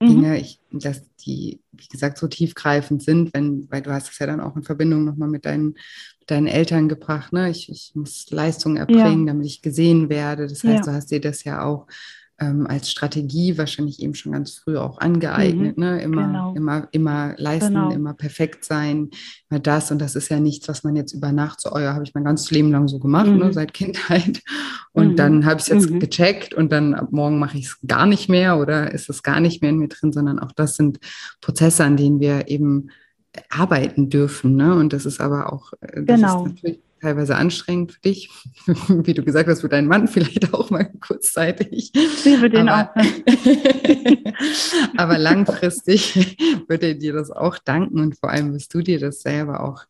[0.00, 0.08] mhm.
[0.08, 4.26] Dinge, ich, dass die, wie gesagt, so tiefgreifend sind, wenn, weil du hast es ja
[4.26, 5.74] dann auch in Verbindung nochmal mit deinen,
[6.18, 7.50] mit deinen Eltern gebracht, ne?
[7.50, 9.34] Ich, ich muss Leistung erbringen, ja.
[9.34, 10.46] damit ich gesehen werde.
[10.46, 10.92] Das heißt, ja.
[10.92, 11.86] du hast dir das ja auch
[12.38, 15.78] ähm, als Strategie wahrscheinlich eben schon ganz früh auch angeeignet.
[15.78, 16.02] Mhm, ne?
[16.02, 16.54] Immer, genau.
[16.54, 17.90] immer, immer leisten, genau.
[17.90, 19.10] immer perfekt sein,
[19.48, 19.90] immer das.
[19.90, 22.14] Und das ist ja nichts, was man jetzt über Nacht so, oh ja, habe ich
[22.14, 23.38] mein ganzes Leben lang so gemacht, ne, mhm.
[23.38, 23.52] ne?
[23.52, 24.42] seit Kindheit.
[24.92, 25.16] Und mhm.
[25.16, 25.98] dann habe ich es jetzt mhm.
[25.98, 29.40] gecheckt und dann ab morgen mache ich es gar nicht mehr oder ist es gar
[29.40, 30.98] nicht mehr in mir drin, sondern auch das sind
[31.40, 32.90] Prozesse, an denen wir eben
[33.50, 34.56] arbeiten dürfen.
[34.56, 34.74] Ne?
[34.74, 36.44] Und das ist aber auch, äh, das genau.
[36.46, 38.30] ist natürlich teilweise anstrengend für dich,
[38.66, 41.92] wie du gesagt hast, für deinen Mann vielleicht auch mal kurzzeitig.
[41.94, 43.04] Für den aber, auch.
[44.96, 49.20] aber langfristig wird er dir das auch danken und vor allem wirst du dir das
[49.20, 49.84] selber auch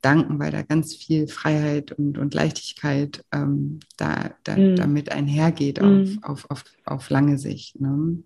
[0.00, 4.76] danken, weil da ganz viel Freiheit und, und Leichtigkeit ähm, da, da mm.
[4.76, 7.78] damit einhergeht auf, auf, auf, auf lange Sicht.
[7.80, 8.22] Ne?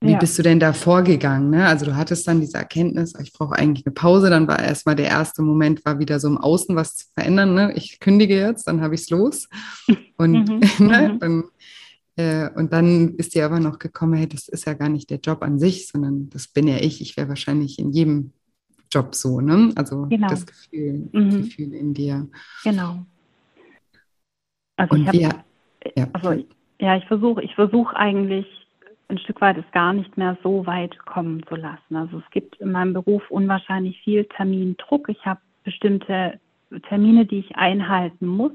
[0.00, 0.18] Wie ja.
[0.18, 1.50] bist du denn da vorgegangen?
[1.50, 1.66] Ne?
[1.66, 4.28] Also du hattest dann diese Erkenntnis, ich brauche eigentlich eine Pause.
[4.28, 7.54] Dann war erstmal der erste Moment, war wieder so im Außen was zu verändern.
[7.54, 7.72] Ne?
[7.74, 9.48] Ich kündige jetzt, dann habe ich es los.
[10.16, 10.60] Und mhm.
[10.86, 11.12] ne?
[11.14, 11.18] Mhm.
[11.18, 11.44] dann
[12.16, 15.18] Äh, und dann ist dir aber noch gekommen, hey, das ist ja gar nicht der
[15.18, 17.00] Job an sich, sondern das bin ja ich.
[17.02, 18.32] Ich wäre wahrscheinlich in jedem
[18.90, 19.72] Job so, ne?
[19.76, 20.28] Also genau.
[20.28, 21.42] das Gefühl, mhm.
[21.42, 22.26] Gefühl in dir.
[22.64, 23.04] Genau.
[24.76, 25.44] Also und ich hab,
[25.94, 26.08] ja.
[26.12, 26.44] Also,
[26.80, 28.46] ja, ich versuche, ich versuche eigentlich
[29.08, 31.96] ein Stück weit es gar nicht mehr so weit kommen zu lassen.
[31.96, 35.08] Also es gibt in meinem Beruf unwahrscheinlich viel Termindruck.
[35.08, 36.40] Ich habe bestimmte
[36.88, 38.52] Termine, die ich einhalten muss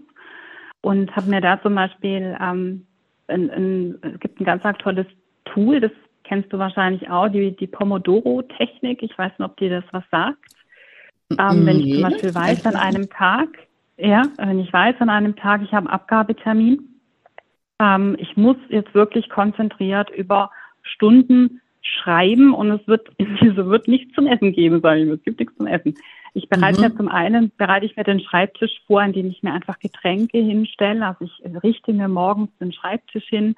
[0.81, 2.85] und habe mir da zum Beispiel ähm,
[3.27, 5.07] ein, ein, es gibt ein ganz tolles
[5.45, 5.91] Tool, das
[6.23, 9.03] kennst du wahrscheinlich auch, die, die Pomodoro-Technik.
[9.03, 10.39] Ich weiß nicht, ob dir das was sagt.
[11.31, 13.49] Ähm, wenn ich zum Beispiel weiß, an einem Tag,
[13.97, 16.90] ja, wenn ich weiß, an einem Tag, ich habe einen Abgabetermin,
[17.81, 20.51] ähm, ich muss jetzt wirklich konzentriert über
[20.83, 25.13] Stunden schreiben und es wird, es wird nichts zum Essen geben, sage ich mir.
[25.15, 25.95] Es gibt nichts zum Essen.
[26.33, 26.87] Ich bereite mhm.
[26.87, 30.37] mir zum einen, bereite ich mir den Schreibtisch vor, an dem ich mir einfach Getränke
[30.37, 31.05] hinstelle.
[31.05, 33.55] Also ich richte mir morgens den Schreibtisch hin.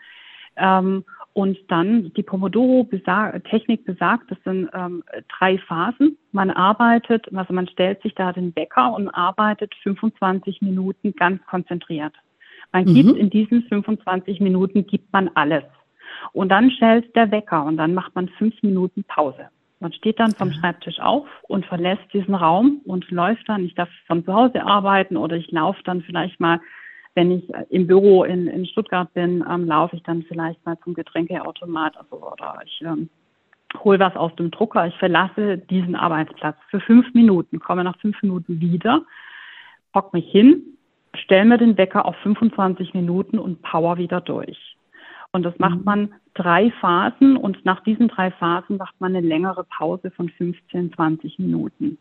[0.56, 5.04] Ähm, und dann die Pomodoro-Technik besagt, das sind ähm,
[5.36, 6.16] drei Phasen.
[6.32, 12.14] Man arbeitet, also man stellt sich da den Wecker und arbeitet 25 Minuten ganz konzentriert.
[12.74, 12.94] Man mhm.
[12.94, 15.64] gibt in diesen 25 Minuten, gibt man alles.
[16.34, 19.48] Und dann stellt der Wecker und dann macht man fünf Minuten Pause.
[19.80, 23.66] Man steht dann vom Schreibtisch auf und verlässt diesen Raum und läuft dann.
[23.66, 26.62] Ich darf von zu Hause arbeiten oder ich laufe dann vielleicht mal,
[27.16, 30.94] wenn ich im Büro in, in Stuttgart bin, ähm, laufe ich dann vielleicht mal zum
[30.94, 33.10] Getränkeautomat also, oder ich ähm,
[33.84, 34.88] hole was aus dem Drucker.
[34.88, 39.04] Ich verlasse diesen Arbeitsplatz für fünf Minuten, komme nach fünf Minuten wieder,
[39.94, 40.78] hock mich hin,
[41.15, 44.78] stelle mir den Wecker auf 25 Minuten und power wieder durch.
[45.32, 45.84] Und das macht mhm.
[45.84, 50.93] man drei Phasen und nach diesen drei Phasen macht man eine längere Pause von 15,
[50.93, 51.97] 20 Minuten.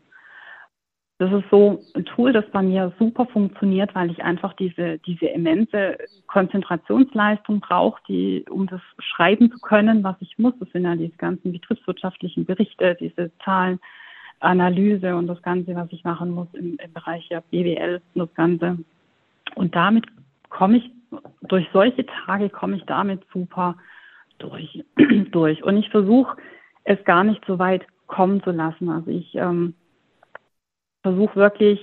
[1.19, 5.27] Das ist so ein Tool, das bei mir super funktioniert, weil ich einfach diese, diese
[5.27, 5.97] immense
[6.27, 10.53] Konzentrationsleistung brauche, die, um das schreiben zu können, was ich muss.
[10.59, 16.31] Das sind ja diese ganzen betriebswirtschaftlichen Berichte, diese Zahlenanalyse und das Ganze, was ich machen
[16.31, 18.79] muss im, im Bereich ja BWL, das Ganze.
[19.55, 20.05] Und damit
[20.49, 20.91] komme ich
[21.41, 23.75] durch solche Tage komme ich damit super
[24.39, 24.83] durch.
[25.31, 25.63] durch.
[25.63, 26.37] Und ich versuche
[26.83, 28.89] es gar nicht so weit kommen zu lassen.
[28.89, 29.75] Also ich ähm,
[31.01, 31.79] versuche wirklich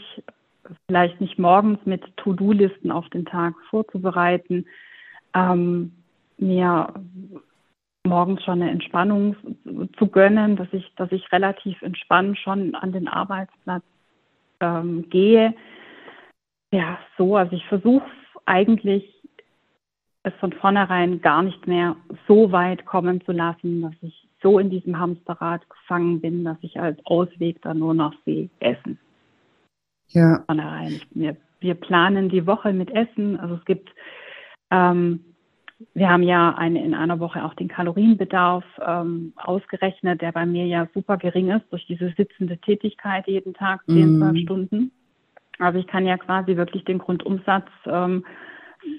[0.86, 4.66] vielleicht nicht morgens mit To-Do-Listen auf den Tag vorzubereiten,
[5.34, 5.92] ähm,
[6.38, 6.92] mir
[8.04, 9.36] morgens schon eine Entspannung
[9.98, 13.84] zu gönnen, dass ich, dass ich relativ entspannt schon an den Arbeitsplatz
[14.60, 15.54] ähm, gehe.
[16.72, 18.06] Ja, so, also ich versuche
[18.46, 19.04] eigentlich
[20.22, 21.96] es von vornherein gar nicht mehr
[22.28, 26.78] so weit kommen zu lassen, dass ich so in diesem Hamsterrad gefangen bin, dass ich
[26.78, 28.98] als Ausweg dann nur noch sehe, Essen.
[30.08, 30.42] Ja.
[30.46, 31.00] Vornherein.
[31.12, 33.38] Wir, wir planen die Woche mit Essen.
[33.38, 33.90] Also es gibt,
[34.70, 35.20] ähm,
[35.94, 40.66] wir haben ja eine, in einer Woche auch den Kalorienbedarf ähm, ausgerechnet, der bei mir
[40.66, 44.36] ja super gering ist durch diese sitzende Tätigkeit jeden Tag, 10, 12 mm.
[44.38, 44.92] Stunden.
[45.60, 48.24] Also ich kann ja quasi wirklich den Grundumsatz ähm,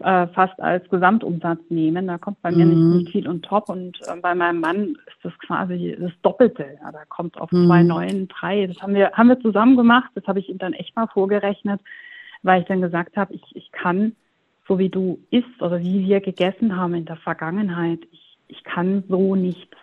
[0.01, 2.07] äh, fast als Gesamtumsatz nehmen.
[2.07, 2.97] Da kommt bei mir nicht, mhm.
[2.97, 3.69] nicht viel und top.
[3.69, 6.77] Und äh, bei meinem Mann ist das quasi das Doppelte.
[6.81, 7.65] Ja, da kommt auf mhm.
[7.65, 8.67] zwei, neun, drei.
[8.67, 10.11] Das haben wir, haben wir zusammen gemacht.
[10.15, 11.81] Das habe ich ihm dann echt mal vorgerechnet,
[12.43, 14.15] weil ich dann gesagt habe, ich, ich kann,
[14.67, 19.03] so wie du isst oder wie wir gegessen haben in der Vergangenheit, ich, ich kann
[19.09, 19.75] so nicht,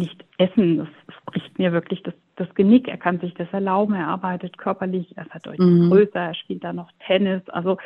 [0.00, 0.78] nicht essen.
[0.78, 2.88] Das, das bricht mir wirklich das, das Genick.
[2.88, 3.94] Er kann sich das erlauben.
[3.94, 5.16] Er arbeitet körperlich.
[5.16, 5.90] Er ist halt deutlich mhm.
[5.90, 6.20] größer.
[6.20, 7.42] Er spielt da noch Tennis.
[7.48, 7.78] Also,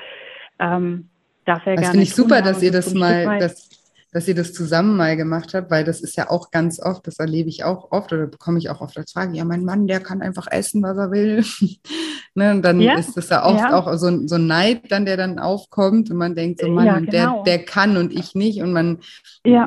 [0.59, 1.09] ähm,
[1.45, 3.69] darf er das finde ich super, dass ihr das mal, dass,
[4.15, 7.19] dass ihr das zusammen mal gemacht habt, weil das ist ja auch ganz oft, das
[7.19, 9.99] erlebe ich auch oft oder bekomme ich auch oft als Frage, ja, mein Mann, der
[9.99, 11.45] kann einfach essen, was er will.
[12.37, 13.75] ne, und dann ja, ist das ja oft ja.
[13.77, 16.99] auch so, so ein Neid dann, der dann aufkommt und man denkt so, Mann, ja,
[17.01, 17.43] genau.
[17.43, 18.99] der, der kann und ich nicht und man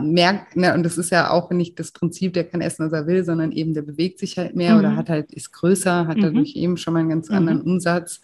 [0.01, 3.05] merkt, ne, und das ist ja auch nicht das Prinzip, der kann essen, was er
[3.05, 4.79] will, sondern eben der bewegt sich halt mehr mhm.
[4.79, 6.21] oder hat halt, ist größer, hat mhm.
[6.21, 7.73] dadurch eben schon mal einen ganz anderen mhm.
[7.73, 8.21] Umsatz.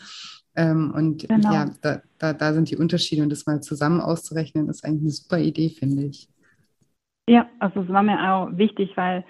[0.56, 1.52] Ähm, und genau.
[1.52, 5.10] ja, da, da, da sind die Unterschiede und das mal zusammen auszurechnen, ist eigentlich eine
[5.10, 6.28] super Idee, finde ich.
[7.28, 9.24] Ja, also es war mir auch wichtig, weil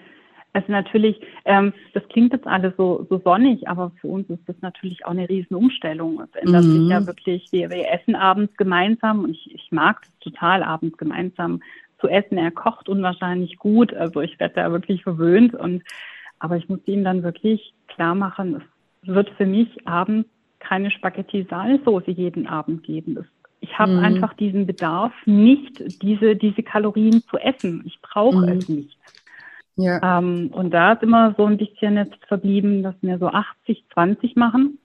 [0.52, 4.56] es natürlich, ähm, das klingt jetzt alles so, so sonnig, aber für uns ist das
[4.60, 6.20] natürlich auch eine Riesenumstellung.
[6.20, 6.72] Es ändert mhm.
[6.72, 10.96] sich ja wirklich, wir, wir essen abends gemeinsam und ich, ich mag es total, abends
[10.96, 11.60] gemeinsam
[12.00, 12.38] zu essen.
[12.38, 15.82] Er kocht unwahrscheinlich gut, also ich werde da wirklich verwöhnt und
[16.38, 18.62] aber ich muss ihm dann wirklich klar machen,
[19.02, 20.28] es wird für mich abends
[20.64, 23.24] keine Spaghetti-Sahnesoße jeden Abend geben.
[23.60, 24.04] Ich habe mhm.
[24.04, 27.82] einfach diesen Bedarf, nicht diese, diese Kalorien zu essen.
[27.86, 28.58] Ich brauche mhm.
[28.58, 28.98] es nicht.
[29.76, 30.18] Ja.
[30.18, 34.36] Ähm, und da ist immer so ein bisschen jetzt verblieben, dass wir so 80, 20
[34.36, 34.78] machen,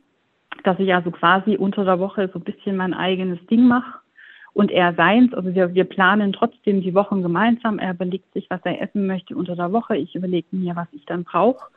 [0.63, 3.99] dass ich also quasi unter der Woche so ein bisschen mein eigenes Ding mache
[4.53, 5.33] und er seins.
[5.33, 7.79] Also wir, wir planen trotzdem die Wochen gemeinsam.
[7.79, 9.97] Er überlegt sich, was er essen möchte unter der Woche.
[9.97, 11.67] Ich überlege mir, was ich dann brauche.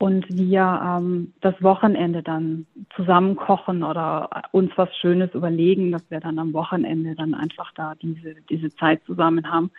[0.00, 6.20] Und wir ähm, das Wochenende dann zusammen kochen oder uns was Schönes überlegen, dass wir
[6.20, 9.72] dann am Wochenende dann einfach da diese, diese Zeit zusammen haben.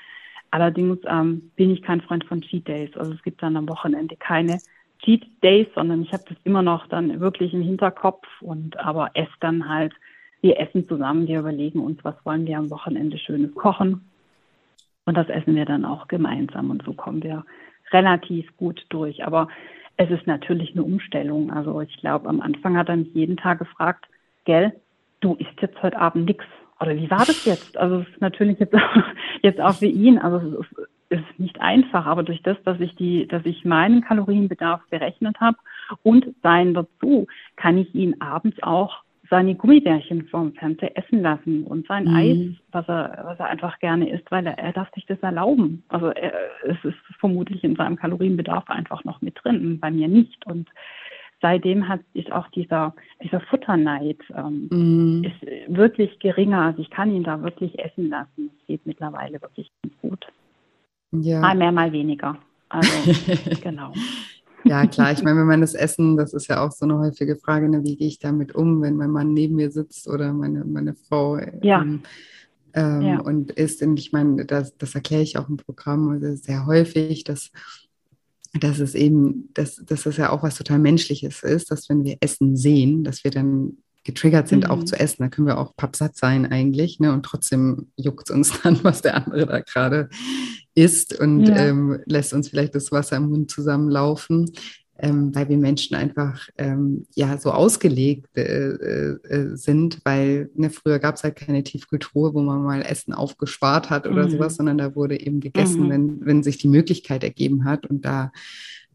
[0.52, 2.96] Allerdings ähm, bin ich kein Freund von Cheat Days.
[2.98, 4.60] Also es gibt dann am Wochenende keine
[5.04, 9.32] Cheat Days, sondern ich habe das immer noch dann wirklich im Hinterkopf und aber esse
[9.40, 9.94] dann halt,
[10.42, 14.10] wir essen zusammen, wir überlegen uns, was wollen wir am Wochenende Schönes kochen.
[15.06, 17.46] Und das essen wir dann auch gemeinsam und so kommen wir
[17.92, 19.26] relativ gut durch.
[19.26, 19.48] Aber
[20.00, 21.52] es ist natürlich eine Umstellung.
[21.52, 24.06] Also ich glaube, am Anfang hat er mich jeden Tag gefragt,
[24.46, 24.72] gell,
[25.20, 26.46] du isst jetzt heute Abend nichts.
[26.80, 27.76] Oder wie war das jetzt?
[27.76, 28.74] Also es ist natürlich jetzt,
[29.42, 32.96] jetzt auch für ihn, also es ist, ist nicht einfach, aber durch das, dass ich
[32.96, 35.58] die, dass ich meinen Kalorienbedarf berechnet habe
[36.02, 41.88] und sein dazu, kann ich ihn abends auch seine Gummibärchen vom Fernseher essen lassen und
[41.88, 42.16] sein mhm.
[42.16, 42.38] Eis,
[42.72, 45.84] was er, was er einfach gerne isst, weil er, er darf sich das erlauben.
[45.90, 50.46] Also er, es ist vermutlich in seinem Kalorienbedarf einfach noch mit drin, bei mir nicht.
[50.48, 50.70] Und
[51.42, 55.24] seitdem hat ist auch dieser dieser Futterneid ähm, mm.
[55.24, 56.62] ist wirklich geringer.
[56.62, 58.52] Also ich kann ihn da wirklich essen lassen.
[58.60, 60.26] Es geht mittlerweile wirklich gut.
[61.12, 61.40] Ja.
[61.40, 62.38] Mal mehr, mal weniger.
[62.70, 63.12] Also
[63.62, 63.94] genau.
[64.66, 65.12] Ja, klar.
[65.12, 67.84] Ich meine, wenn man das Essen, das ist ja auch so eine häufige Frage, ne,
[67.84, 71.40] wie gehe ich damit um, wenn mein Mann neben mir sitzt oder meine, meine Frau
[71.62, 71.82] ja.
[71.82, 72.02] ähm,
[72.74, 73.20] ähm, ja.
[73.20, 73.82] und isst.
[73.82, 77.52] Und ich meine, das, das erkläre ich auch im Programm also sehr häufig, dass
[78.60, 82.18] dass es eben, dass, dass das ja auch was total Menschliches ist, dass wenn wir
[82.20, 84.72] Essen sehen, dass wir dann getriggert sind, mhm.
[84.72, 85.22] auch zu essen.
[85.22, 87.14] Da können wir auch pappsatt sein eigentlich, ne?
[87.14, 90.10] Und trotzdem juckt es uns dann, was der andere da gerade
[90.76, 91.56] isst und ja.
[91.58, 94.52] ähm, lässt uns vielleicht das Wasser im Mund zusammenlaufen
[95.02, 101.00] ähm, weil wir Menschen einfach ähm, ja so ausgelegt äh, äh, sind, weil ne, früher
[101.00, 104.32] gab es halt keine Tiefkultur, wo man mal Essen aufgespart hat oder mhm.
[104.32, 105.90] sowas, sondern da wurde eben gegessen, mhm.
[105.90, 107.88] wenn, wenn sich die Möglichkeit ergeben hat.
[107.88, 108.32] Und da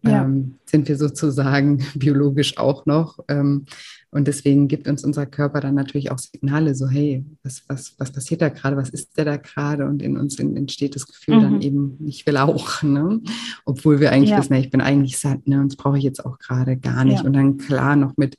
[0.07, 0.25] ja.
[0.25, 3.19] ähm, sind wir sozusagen biologisch auch noch.
[3.29, 3.67] Ähm,
[4.11, 8.13] und deswegen gibt uns unser Körper dann natürlich auch Signale, so hey, was, was, was
[8.13, 9.87] passiert da gerade, was ist der da gerade?
[9.87, 11.43] Und in uns entsteht das Gefühl mhm.
[11.43, 13.21] dann eben, ich will auch, ne?
[13.65, 14.39] Obwohl wir eigentlich ja.
[14.39, 15.61] wissen, ich bin eigentlich satt, ne?
[15.61, 17.21] Und das brauche ich jetzt auch gerade gar nicht.
[17.21, 17.25] Ja.
[17.25, 18.37] Und dann klar noch mit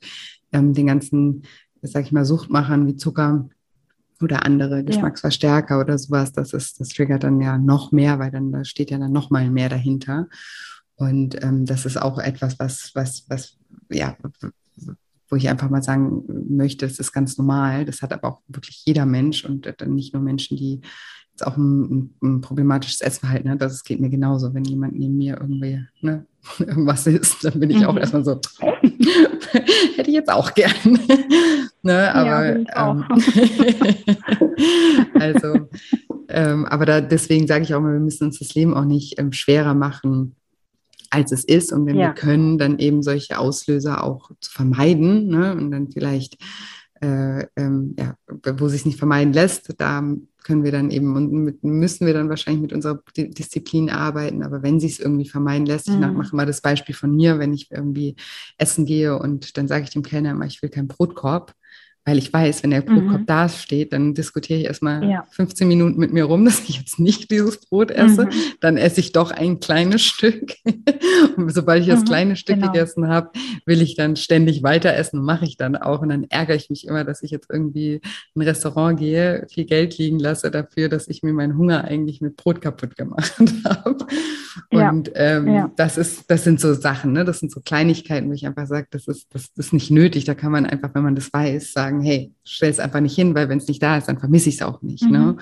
[0.52, 1.42] ähm, den ganzen,
[1.82, 3.48] sag ich mal, Suchtmachern wie Zucker,
[4.22, 5.80] oder andere Geschmacksverstärker ja.
[5.80, 8.98] oder sowas, das ist, das triggert dann ja noch mehr, weil dann da steht ja
[8.98, 10.28] dann noch mal mehr dahinter.
[10.96, 13.58] Und ähm, das ist auch etwas, was, was, was,
[13.90, 14.16] ja,
[15.28, 17.84] wo ich einfach mal sagen möchte, das ist ganz normal.
[17.84, 20.80] Das hat aber auch wirklich jeder Mensch und dann nicht nur Menschen, die
[21.32, 23.60] jetzt auch ein, ein problematisches Essverhalten hat.
[23.60, 24.54] Das geht mir genauso.
[24.54, 26.24] Wenn jemand neben mir irgendwie ne,
[26.58, 27.84] irgendwas isst, dann bin ich mhm.
[27.84, 28.40] auch erstmal so,
[29.96, 30.72] hätte ich jetzt auch gern.
[31.82, 33.04] ne, aber ja, ähm,
[35.14, 35.68] also,
[36.28, 39.18] ähm, aber da, deswegen sage ich auch mal, wir müssen uns das Leben auch nicht
[39.18, 40.36] ähm, schwerer machen
[41.10, 41.72] als es ist.
[41.72, 42.08] Und wenn ja.
[42.08, 45.54] wir können, dann eben solche Auslöser auch zu vermeiden ne?
[45.54, 46.36] und dann vielleicht,
[47.00, 48.16] äh, ähm, ja,
[48.56, 50.02] wo sich nicht vermeiden lässt, da
[50.46, 54.44] können wir dann eben und mit, müssen wir dann wahrscheinlich mit unserer Disziplin arbeiten.
[54.44, 56.02] Aber wenn sich es irgendwie vermeiden lässt, mhm.
[56.02, 58.14] ich mache mal das Beispiel von mir, wenn ich irgendwie
[58.56, 61.52] essen gehe und dann sage ich dem Kellner immer, ich will keinen Brotkorb,
[62.06, 63.26] weil ich weiß, wenn der Brotkorb mhm.
[63.26, 65.26] da steht, dann diskutiere ich erstmal ja.
[65.32, 68.26] 15 Minuten mit mir rum, dass ich jetzt nicht dieses Brot esse.
[68.26, 68.30] Mhm.
[68.60, 70.54] Dann esse ich doch ein kleines Stück.
[71.36, 72.70] und sobald ich das mhm, kleine Stück genau.
[72.70, 73.30] gegessen habe,
[73.66, 76.00] will ich dann ständig weiter essen und mache ich dann auch.
[76.00, 78.00] Und dann ärgere ich mich immer, dass ich jetzt irgendwie in
[78.36, 82.36] ein Restaurant gehe, viel Geld liegen lasse dafür, dass ich mir meinen Hunger eigentlich mit
[82.36, 83.96] Brot kaputt gemacht habe.
[84.70, 85.14] Und ja.
[85.16, 85.72] Ähm, ja.
[85.76, 87.24] das ist, das sind so Sachen, ne?
[87.24, 90.24] Das sind so Kleinigkeiten, wo ich einfach sage, das ist, das ist nicht nötig.
[90.24, 93.14] Da kann man einfach, wenn man das weiß, sagen, sagen, hey, stell es einfach nicht
[93.14, 95.02] hin, weil wenn es nicht da ist, dann vermisse ich es auch nicht.
[95.02, 95.18] Ne?
[95.18, 95.24] Mhm.
[95.24, 95.36] Ne?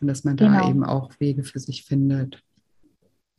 [0.00, 0.60] Und dass man genau.
[0.60, 2.42] da eben auch Wege für sich findet.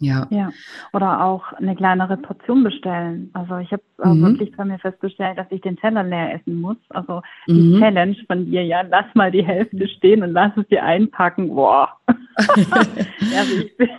[0.02, 0.28] Ja.
[0.30, 0.50] ja.
[0.94, 3.32] Oder auch eine kleinere Portion bestellen.
[3.34, 4.22] Also ich habe äh, mhm.
[4.24, 6.78] wirklich bei mir festgestellt, dass ich den Teller leer essen muss.
[6.90, 7.80] Also die mhm.
[7.80, 11.50] Challenge von dir, ja, lass mal die Hälfte stehen und lass es dir einpacken.
[11.50, 11.90] Boah.
[12.08, 13.90] also ich,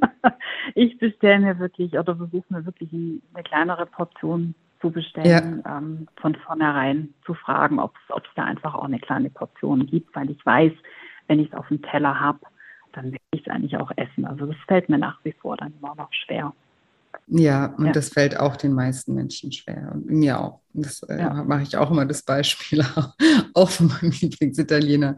[0.76, 5.78] ich bestelle mir wirklich oder versuche mir wirklich eine kleinere Portion zu bestellen, ja.
[5.78, 10.30] ähm, von vornherein zu fragen, ob es da einfach auch eine kleine Portion gibt, weil
[10.30, 10.72] ich weiß,
[11.26, 12.40] wenn ich es auf dem Teller habe,
[12.92, 14.24] dann will ich es eigentlich auch essen.
[14.24, 16.52] Also das fällt mir nach wie vor dann immer noch schwer.
[17.26, 17.92] Ja, und ja.
[17.92, 20.60] das fällt auch den meisten Menschen schwer und mir auch.
[20.72, 21.44] Das äh, ja.
[21.44, 22.82] mache ich auch immer das Beispiel,
[23.54, 25.16] auch von meinem Lieblingsitaliener,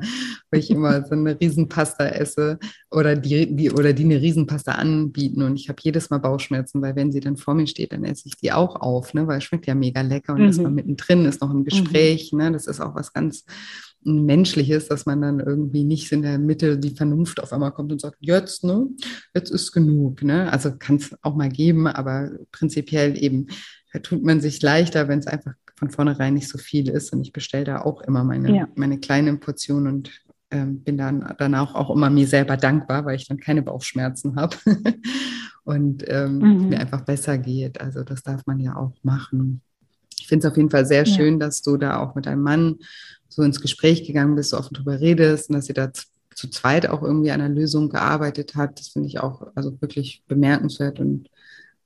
[0.51, 2.59] wo ich immer so eine Riesenpasta esse
[2.91, 6.97] oder die, die, oder die eine Riesenpasta anbieten und ich habe jedes Mal Bauchschmerzen, weil
[6.97, 9.45] wenn sie dann vor mir steht, dann esse ich die auch auf, ne, weil es
[9.45, 10.49] schmeckt ja mega lecker und mhm.
[10.49, 11.65] ist man mittendrin, ist noch ein mhm.
[11.65, 12.39] Gespräch, mhm.
[12.39, 13.45] ne, das ist auch was ganz
[14.03, 18.01] menschliches, dass man dann irgendwie nicht in der Mitte die Vernunft auf einmal kommt und
[18.01, 18.89] sagt, jetzt, ne,
[19.35, 20.23] jetzt ist genug.
[20.23, 20.51] Ne?
[20.51, 23.49] Also kann es auch mal geben, aber prinzipiell eben
[23.93, 27.13] da tut man sich leichter, wenn es einfach von vornherein nicht so viel ist.
[27.13, 28.69] Und ich bestelle da auch immer meine, ja.
[28.75, 30.11] meine kleine Portion und
[30.51, 34.57] ähm, bin dann danach auch immer mir selber dankbar, weil ich dann keine Bauchschmerzen habe
[35.65, 36.69] und ähm, mhm.
[36.69, 37.81] mir einfach besser geht.
[37.81, 39.63] Also das darf man ja auch machen.
[40.19, 41.15] Ich finde es auf jeden Fall sehr ja.
[41.15, 42.79] schön, dass du da auch mit deinem Mann
[43.31, 45.91] so ins Gespräch gegangen bist, so offen drüber redest und dass ihr da
[46.35, 48.79] zu zweit auch irgendwie an einer Lösung gearbeitet hat.
[48.79, 51.29] Das finde ich auch also wirklich bemerkenswert und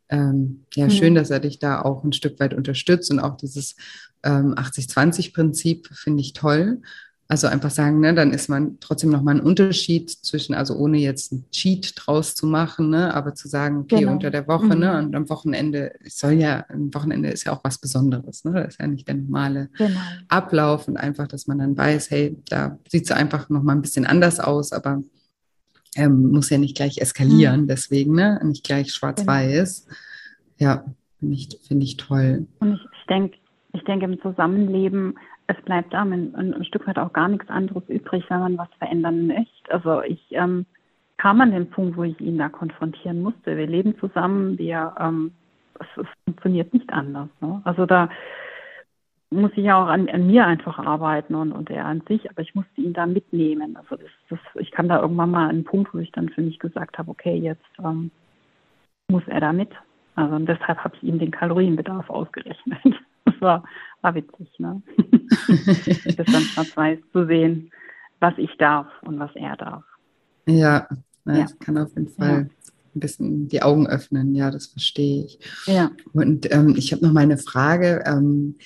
[0.08, 0.90] ähm, ja, mhm.
[0.90, 3.76] schön, dass er dich da auch ein Stück weit unterstützt und auch dieses
[4.22, 6.82] ähm, 80-20-Prinzip finde ich toll.
[7.26, 11.32] Also einfach sagen, ne, dann ist man trotzdem nochmal ein Unterschied zwischen, also ohne jetzt
[11.32, 14.12] einen Cheat draus zu machen, ne, aber zu sagen, okay, genau.
[14.12, 14.80] unter der Woche, ne, mhm.
[14.80, 18.52] ne, und am Wochenende, es soll ja, ein Wochenende ist ja auch was Besonderes, ne,
[18.52, 19.98] das ist ja nicht der normale genau.
[20.28, 24.04] Ablauf und einfach, dass man dann weiß, hey, da sieht es einfach nochmal ein bisschen
[24.04, 25.02] anders aus, aber
[25.96, 27.68] ähm, muss ja nicht gleich eskalieren, mhm.
[27.68, 29.86] deswegen, ne, nicht gleich schwarz-weiß.
[29.86, 29.96] Genau.
[30.58, 30.84] Ja,
[31.20, 32.46] finde ich, find ich toll.
[32.58, 33.38] Und ich, ich denke,
[33.72, 35.14] ich denke, im Zusammenleben
[35.46, 38.68] es bleibt da ein, ein, Stück weit auch gar nichts anderes übrig, wenn man was
[38.78, 39.70] verändern möchte.
[39.70, 40.66] Also ich ähm,
[41.18, 43.56] kam an den Punkt, wo ich ihn da konfrontieren musste.
[43.56, 45.32] Wir leben zusammen, wir ähm,
[45.80, 47.28] es, es funktioniert nicht anders.
[47.40, 47.60] Ne?
[47.64, 48.08] Also da
[49.30, 52.42] muss ich ja auch an, an, mir einfach arbeiten und, und er an sich, aber
[52.42, 53.76] ich musste ihn da mitnehmen.
[53.76, 56.58] Also das, das, ich kann da irgendwann mal einen Punkt, wo ich dann für mich
[56.58, 58.10] gesagt habe, okay, jetzt ähm,
[59.08, 59.70] muss er da mit.
[60.14, 62.78] Also und deshalb habe ich ihm den Kalorienbedarf ausgerechnet.
[63.26, 63.64] Das war,
[64.04, 64.82] war witzig, ne?
[66.16, 67.72] das dann schwarz-weiß zu sehen,
[68.20, 69.84] was ich darf und was er darf.
[70.46, 70.86] Ja,
[71.24, 71.56] das ja.
[71.58, 72.36] kann auf jeden Fall ja.
[72.36, 74.34] ein bisschen die Augen öffnen.
[74.34, 75.38] Ja, das verstehe ich.
[75.66, 75.90] Ja.
[76.12, 78.56] Und ähm, ich habe noch mal eine Frage ähm,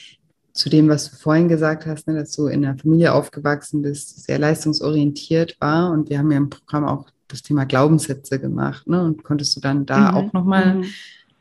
[0.53, 4.25] zu dem, was du vorhin gesagt hast, ne, dass du in einer Familie aufgewachsen bist,
[4.25, 5.93] sehr leistungsorientiert war.
[5.93, 8.89] Und wir haben ja im Programm auch das Thema Glaubenssätze gemacht.
[8.89, 9.05] Ne?
[9.05, 10.17] Und konntest du dann da mhm.
[10.17, 10.85] auch noch mal mhm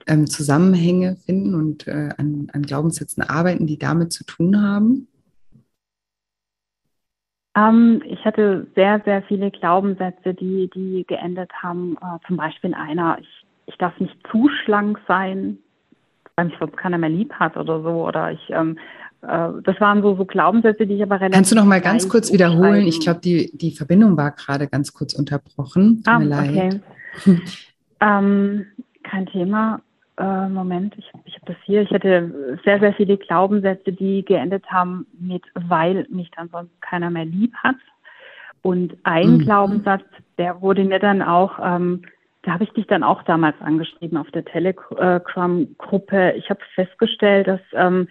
[0.07, 5.07] ähm, Zusammenhänge finden und äh, an, an Glaubenssätzen arbeiten, die damit zu tun haben?
[7.57, 11.97] Ähm, ich hatte sehr, sehr viele Glaubenssätze, die, die geendet haben.
[12.01, 15.57] Äh, zum Beispiel einer, ich, ich darf nicht zu schlank sein,
[16.35, 18.07] weil mich sonst keiner mehr lieb hat oder so.
[18.07, 18.77] Oder ich, ähm,
[19.21, 21.35] äh, das waren so, so Glaubenssätze, die ich aber relativ.
[21.35, 22.85] Kannst du noch mal ganz kurz wiederholen?
[22.85, 26.03] Ich glaube, die, die Verbindung war gerade ganz kurz unterbrochen.
[26.03, 26.81] Tut ah, mir leid.
[27.17, 27.41] Okay.
[28.01, 28.67] ähm,
[29.03, 29.81] kein Thema
[30.18, 31.82] äh, Moment, ich, ich habe das hier.
[31.82, 37.09] Ich hatte sehr, sehr viele Glaubenssätze, die geendet haben mit, weil mich dann sonst keiner
[37.09, 37.76] mehr lieb hat.
[38.61, 39.39] Und ein mhm.
[39.39, 40.03] Glaubenssatz,
[40.38, 42.01] der wurde mir dann auch, ähm,
[42.43, 46.34] da habe ich dich dann auch damals angeschrieben auf der Telegram-Gruppe.
[46.38, 48.07] Ich habe festgestellt, dass ähm,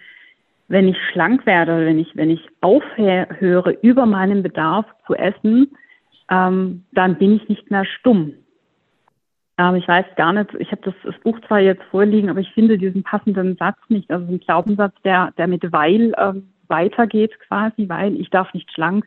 [0.67, 5.75] wenn ich schlank werde, wenn ich, wenn ich aufhöre, über meinen Bedarf zu essen,
[6.29, 8.33] ähm, dann bin ich nicht mehr stumm.
[9.57, 12.51] Ähm, ich weiß gar nicht, ich habe das, das, Buch zwar jetzt vorliegen, aber ich
[12.51, 14.09] finde diesen passenden Satz nicht.
[14.11, 19.05] Also ein Glaubenssatz, der, der mit weil ähm, weitergeht quasi, weil ich darf nicht schlank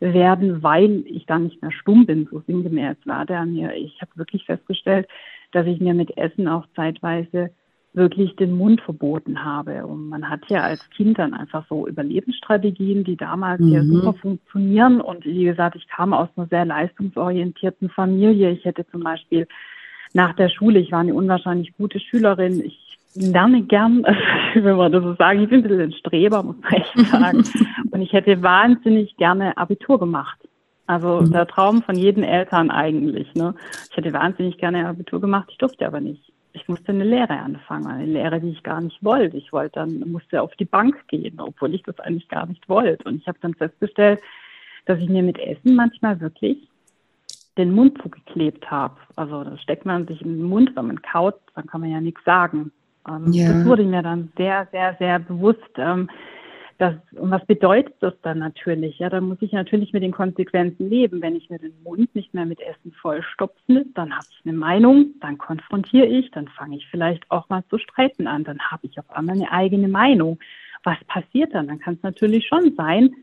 [0.00, 3.74] werden, weil ich dann nicht mehr stumm bin, so sinngemäß war der mir.
[3.74, 5.06] Ich habe wirklich festgestellt,
[5.52, 7.50] dass ich mir mit Essen auch zeitweise
[7.94, 9.86] wirklich den Mund verboten habe.
[9.86, 13.68] Und man hat ja als Kind dann einfach so Überlebensstrategien, die damals mhm.
[13.68, 15.00] ja super funktionieren.
[15.00, 18.50] Und wie gesagt, ich kam aus einer sehr leistungsorientierten Familie.
[18.50, 19.46] Ich hätte zum Beispiel
[20.14, 20.78] nach der Schule.
[20.78, 22.62] Ich war eine unwahrscheinlich gute Schülerin.
[22.64, 24.02] Ich lerne gern,
[24.54, 25.42] wenn man das so sagen.
[25.42, 27.44] Ich bin ein bisschen ein Streber, muss man echt sagen.
[27.90, 30.38] Und ich hätte wahnsinnig gerne Abitur gemacht.
[30.86, 31.32] Also mhm.
[31.32, 33.32] der Traum von jedem Eltern eigentlich.
[33.34, 33.54] Ne?
[33.90, 36.32] Ich hätte wahnsinnig gerne Abitur gemacht, ich durfte aber nicht.
[36.54, 39.38] Ich musste eine Lehre anfangen, eine Lehre, die ich gar nicht wollte.
[39.38, 43.04] Ich wollte dann, musste auf die Bank gehen, obwohl ich das eigentlich gar nicht wollte.
[43.04, 44.20] Und ich habe dann festgestellt,
[44.84, 46.68] dass ich mir mit Essen manchmal wirklich
[47.58, 48.96] den Mund zugeklebt habe.
[49.16, 52.00] Also da steckt man sich in den Mund, wenn man kaut, dann kann man ja
[52.00, 52.72] nichts sagen.
[53.08, 53.52] Ähm, ja.
[53.52, 55.60] Das wurde mir dann sehr, sehr, sehr bewusst.
[55.76, 56.08] Ähm,
[56.78, 58.98] das, und was bedeutet das dann natürlich?
[58.98, 61.22] Ja, dann muss ich natürlich mit den Konsequenzen leben.
[61.22, 65.14] Wenn ich mir den Mund nicht mehr mit Essen vollstopfe, dann habe ich eine Meinung,
[65.20, 68.98] dann konfrontiere ich, dann fange ich vielleicht auch mal zu streiten an, dann habe ich
[68.98, 70.40] auf einmal eine eigene Meinung.
[70.82, 71.68] Was passiert dann?
[71.68, 73.14] Dann kann es natürlich schon sein,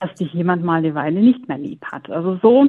[0.00, 2.10] dass dich jemand mal eine Weile nicht mehr lieb hat.
[2.10, 2.68] Also so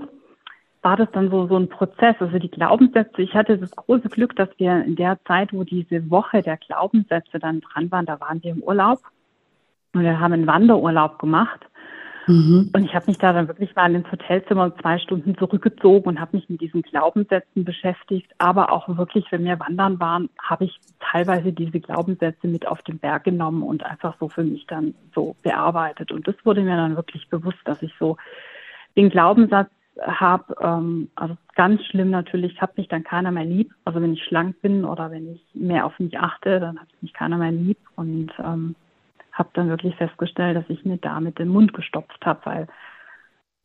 [0.82, 2.16] war das dann so, so ein Prozess.
[2.20, 6.10] Also die Glaubenssätze, ich hatte das große Glück, dass wir in der Zeit, wo diese
[6.10, 9.00] Woche der Glaubenssätze dann dran waren, da waren wir im Urlaub
[9.94, 11.66] und wir haben einen Wanderurlaub gemacht.
[12.28, 12.72] Mhm.
[12.74, 16.36] Und ich habe mich da dann wirklich mal ins Hotelzimmer zwei Stunden zurückgezogen und habe
[16.36, 18.30] mich mit diesen Glaubenssätzen beschäftigt.
[18.38, 23.00] Aber auch wirklich, wenn wir wandern waren, habe ich teilweise diese Glaubenssätze mit auf den
[23.00, 26.12] Berg genommen und einfach so für mich dann so bearbeitet.
[26.12, 28.18] Und das wurde mir dann wirklich bewusst, dass ich so
[28.98, 29.70] den Glaubenssatz
[30.02, 33.74] habe, ähm, also ganz schlimm natürlich, hat mich dann keiner mehr lieb.
[33.86, 37.14] Also wenn ich schlank bin oder wenn ich mehr auf mich achte, dann hat mich
[37.14, 37.78] keiner mehr lieb.
[37.96, 38.76] Und ähm,
[39.38, 42.68] habe dann wirklich festgestellt, dass ich mir damit den Mund gestopft habe, weil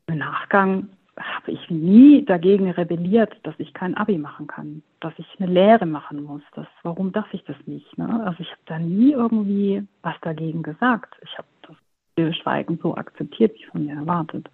[0.06, 5.26] im Nachgang habe ich nie dagegen rebelliert, dass ich kein Abi machen kann, dass ich
[5.38, 6.42] eine Lehre machen muss.
[6.54, 7.98] Das, warum darf ich das nicht?
[7.98, 8.22] Ne?
[8.24, 11.14] Also ich habe da nie irgendwie was dagegen gesagt.
[11.22, 11.76] Ich habe das
[12.12, 14.48] Stillschweigen so akzeptiert, wie von mir erwartet.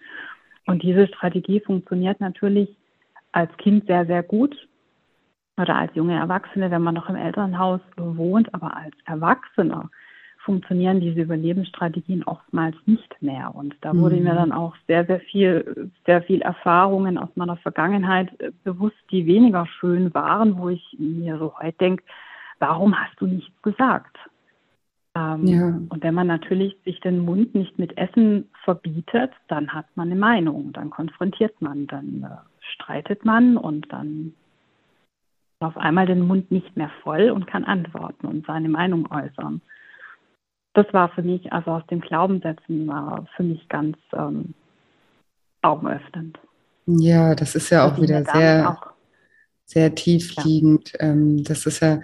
[0.69, 2.69] Und diese Strategie funktioniert natürlich
[3.33, 4.55] als Kind sehr, sehr gut
[5.57, 9.89] oder als junge Erwachsene, wenn man noch im Elternhaus wohnt, aber als Erwachsener
[10.45, 13.55] funktionieren diese Überlebensstrategien oftmals nicht mehr.
[13.55, 14.25] Und da wurde mhm.
[14.25, 19.27] mir dann auch sehr, sehr viel, sehr viel Erfahrungen aus meiner Vergangenheit äh, bewusst, die
[19.27, 22.05] weniger schön waren, wo ich mir so heute denke,
[22.59, 24.19] warum hast du nichts gesagt?
[25.19, 25.67] Ähm, ja.
[25.89, 30.21] Und wenn man natürlich sich den Mund nicht mit Essen verbietet, dann hat man eine
[30.21, 34.35] Meinung, dann konfrontiert man, dann äh, streitet man und dann
[35.61, 39.61] auf einmal den Mund nicht mehr voll und kann antworten und seine Meinung äußern
[40.79, 44.55] das war für mich, also aus dem Glaubenssätzen war für mich ganz ähm,
[45.63, 46.39] augenöffnend.
[46.87, 48.93] Ja, das ist ja auch wieder sehr, auch,
[49.69, 50.93] sehr tief liegend.
[50.93, 51.11] Ja.
[51.11, 52.01] Ähm, das ist ja,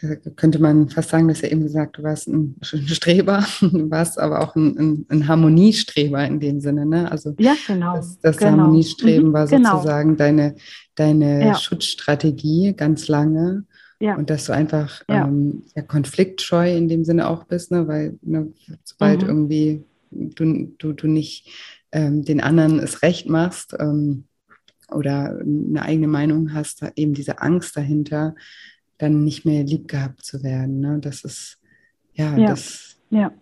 [0.00, 4.18] da könnte man fast sagen, dass ja eben gesagt, du warst ein Streber, du warst
[4.18, 7.10] aber auch ein, ein, ein Harmoniestreber in dem Sinne, ne?
[7.10, 7.96] Also ja, genau.
[7.96, 8.52] das, das genau.
[8.52, 9.72] Harmoniestreben mhm, war genau.
[9.72, 10.54] sozusagen deine,
[10.94, 11.54] deine ja.
[11.54, 13.64] Schutzstrategie ganz lange.
[14.00, 14.14] Ja.
[14.14, 15.26] Und dass du einfach ja.
[15.26, 17.88] Ähm, ja, konfliktscheu in dem Sinne auch bist, ne?
[17.88, 18.52] weil ne,
[18.84, 19.28] sobald mhm.
[19.28, 21.50] irgendwie du, du, du nicht
[21.90, 24.27] ähm, den anderen es recht machst ähm,
[24.90, 28.34] oder eine eigene Meinung hast, eben diese Angst dahinter,
[28.98, 30.80] dann nicht mehr lieb gehabt zu werden.
[30.80, 30.98] Ne?
[31.00, 31.60] Das ist,
[32.14, 32.48] ja, ja.
[32.48, 33.00] das.
[33.10, 33.32] Ja.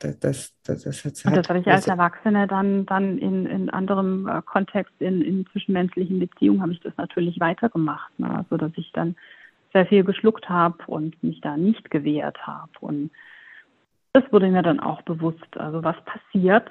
[0.00, 4.28] Das, das, das, das, hat, das habe ich als Erwachsene dann, dann in, in anderem
[4.28, 8.16] äh, Kontext, in, in zwischenmenschlichen Beziehungen, habe ich das natürlich weitergemacht.
[8.16, 8.30] Ne?
[8.30, 9.16] Also, dass ich dann
[9.72, 12.70] sehr viel geschluckt habe und mich da nicht gewehrt habe.
[12.80, 13.10] Und
[14.12, 15.56] das wurde mir dann auch bewusst.
[15.56, 16.70] Also was passiert,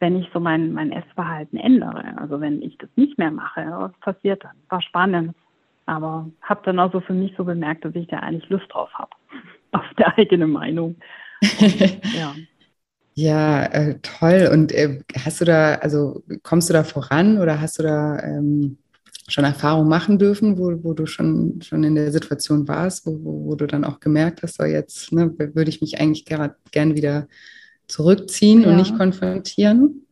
[0.00, 2.16] wenn ich so mein, mein Essverhalten ändere?
[2.16, 4.56] Also wenn ich das nicht mehr mache, was passiert dann?
[4.68, 5.34] War spannend.
[5.86, 8.90] Aber habe dann auch so für mich so bemerkt, dass ich da eigentlich Lust drauf
[8.94, 9.10] habe.
[9.72, 10.96] Auf der eigene Meinung.
[11.60, 12.34] Und, ja.
[13.14, 14.48] Ja, äh, toll.
[14.52, 18.78] Und äh, hast du da, also kommst du da voran oder hast du da ähm,
[19.28, 23.46] schon Erfahrungen machen dürfen, wo, wo du schon, schon in der Situation warst, wo, wo,
[23.46, 26.94] wo du dann auch gemerkt hast, so jetzt ne, würde ich mich eigentlich gerne gern
[26.94, 27.26] wieder
[27.90, 28.68] zurückziehen ja.
[28.68, 30.06] und nicht konfrontieren?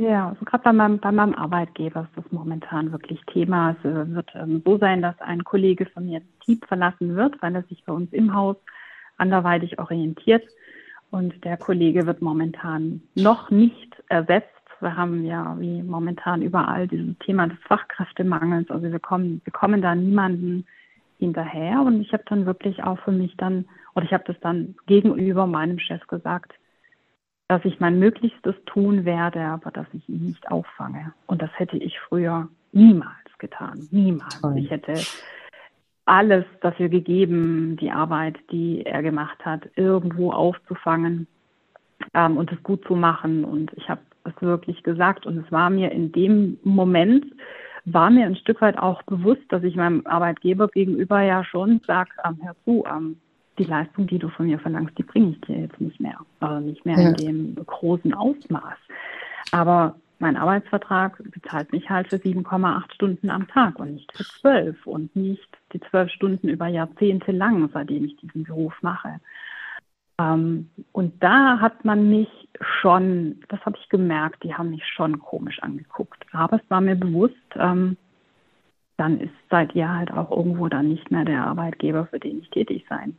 [0.00, 3.76] Ja, also gerade bei meinem, bei meinem Arbeitgeber ist das momentan wirklich Thema.
[3.78, 7.40] Es äh, wird ähm, so sein, dass ein Kollege von mir das Team verlassen wird,
[7.42, 8.56] weil er sich bei uns im Haus
[9.18, 10.44] anderweitig orientiert.
[11.10, 14.48] Und der Kollege wird momentan noch nicht ersetzt
[14.80, 18.70] wir haben ja wie momentan überall dieses Thema des Fachkräftemangels.
[18.70, 20.66] Also wir kommen, wir kommen da niemanden
[21.18, 21.80] hinterher.
[21.82, 25.46] Und ich habe dann wirklich auch für mich dann, oder ich habe das dann gegenüber
[25.46, 26.52] meinem Chef gesagt,
[27.50, 31.12] dass ich mein Möglichstes tun werde, aber dass ich ihn nicht auffange.
[31.26, 33.88] Und das hätte ich früher niemals getan.
[33.90, 34.40] Niemals.
[34.40, 34.56] Toll.
[34.56, 34.94] Ich hätte
[36.04, 41.26] alles dafür gegeben, die Arbeit, die er gemacht hat, irgendwo aufzufangen
[42.14, 43.44] ähm, und es gut zu machen.
[43.44, 45.26] Und ich habe es wirklich gesagt.
[45.26, 47.26] Und es war mir in dem Moment,
[47.84, 52.10] war mir ein Stück weit auch bewusst, dass ich meinem Arbeitgeber gegenüber ja schon sage,
[52.24, 53.16] ähm, hör zu, ähm,
[53.60, 56.18] die Leistung, die du von mir verlangst, die bringe ich dir jetzt nicht mehr.
[56.40, 57.08] Also nicht mehr ja.
[57.10, 58.78] in dem großen Ausmaß.
[59.52, 64.86] Aber mein Arbeitsvertrag bezahlt mich halt für 7,8 Stunden am Tag und nicht für 12
[64.86, 69.20] und nicht die 12 Stunden über Jahrzehnte lang, seitdem ich diesen Beruf mache.
[70.18, 72.28] Ähm, und da hat man mich
[72.80, 76.24] schon, das habe ich gemerkt, die haben mich schon komisch angeguckt.
[76.32, 77.96] Aber es war mir bewusst, ähm,
[78.96, 82.50] dann ist seid ihr halt auch irgendwo dann nicht mehr der Arbeitgeber, für den ich
[82.50, 83.16] tätig sein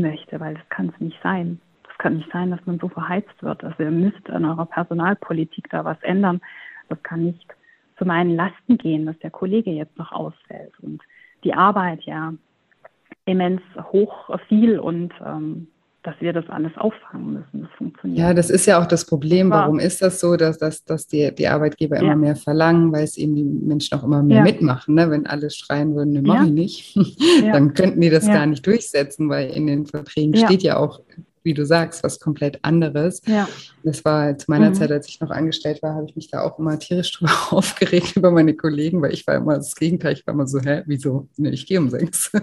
[0.00, 1.60] möchte, weil das kann es nicht sein.
[1.84, 3.62] Das kann nicht sein, dass man so verheizt wird.
[3.64, 6.40] Also ihr müsst an eurer Personalpolitik da was ändern.
[6.88, 7.46] Das kann nicht
[7.96, 11.02] zu meinen Lasten gehen, dass der Kollege jetzt noch ausfällt und
[11.44, 12.34] die Arbeit ja
[13.26, 15.68] immens hoch viel und ähm,
[16.04, 17.62] dass wir das alles auffangen müssen.
[17.62, 18.18] Das funktioniert.
[18.18, 19.50] Ja, das ist ja auch das Problem.
[19.50, 22.16] Warum ist das so, dass, dass, dass die, die Arbeitgeber immer ja.
[22.16, 24.42] mehr verlangen, weil es eben die Menschen auch immer mehr ja.
[24.42, 24.94] mitmachen.
[24.94, 25.10] Ne?
[25.10, 26.44] Wenn alle schreien würden, ne, mach ja.
[26.44, 26.98] ich nicht,
[27.52, 31.00] dann könnten die das gar nicht durchsetzen, weil in den Verträgen steht ja auch
[31.44, 33.20] wie du sagst, was komplett anderes.
[33.26, 33.48] Ja.
[33.82, 34.74] Das war zu meiner mhm.
[34.74, 38.16] Zeit, als ich noch angestellt war, habe ich mich da auch immer tierisch drüber aufgeregt
[38.16, 40.14] über meine Kollegen, weil ich war immer das Gegenteil.
[40.14, 41.28] Ich war immer so, hä, wieso?
[41.36, 42.32] Nee, ich gehe um sechs.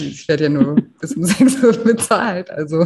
[0.00, 2.50] Ich werde ja nur bis um sechs bezahlt.
[2.50, 2.84] Also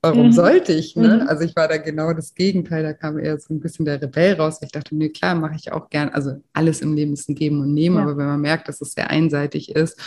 [0.00, 0.32] warum mhm.
[0.32, 0.96] sollte ich?
[0.96, 1.20] Ne?
[1.22, 1.28] Mhm.
[1.28, 2.82] Also ich war da genau das Gegenteil.
[2.82, 4.58] Da kam eher so ein bisschen der Rebell raus.
[4.60, 6.08] Ich dachte, nee, klar, mache ich auch gern.
[6.08, 8.02] Also alles im Leben ist ein Geben und Nehmen, ja.
[8.02, 10.00] aber wenn man merkt, dass es sehr einseitig ist,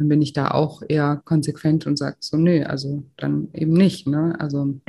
[0.00, 4.06] dann bin ich da auch eher konsequent und sage so, nee, also dann eben nicht.
[4.06, 4.34] Ne?
[4.38, 4.80] Also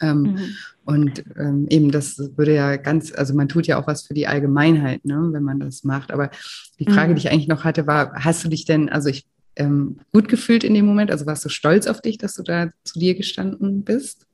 [0.00, 0.56] ähm, mhm.
[0.84, 4.28] Und ähm, eben, das würde ja ganz, also man tut ja auch was für die
[4.28, 6.12] Allgemeinheit, ne, wenn man das macht.
[6.12, 6.30] Aber
[6.78, 7.16] die Frage, mhm.
[7.16, 9.26] die ich eigentlich noch hatte, war, hast du dich denn, also ich
[9.56, 11.10] ähm, gut gefühlt in dem Moment?
[11.10, 14.28] Also warst du stolz auf dich, dass du da zu dir gestanden bist?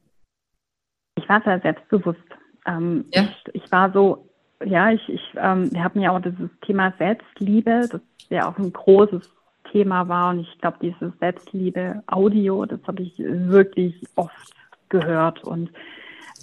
[1.17, 2.19] Ich war sehr selbstbewusst.
[2.67, 3.23] Ähm, ja?
[3.23, 4.29] ich, ich, war so,
[4.63, 8.73] ja, ich, ich ähm, wir haben ja auch dieses Thema Selbstliebe, das ja auch ein
[8.73, 9.31] großes
[9.73, 10.31] Thema war.
[10.31, 14.55] Und ich glaube, dieses Selbstliebe Audio, das habe ich wirklich oft
[14.89, 15.71] gehört und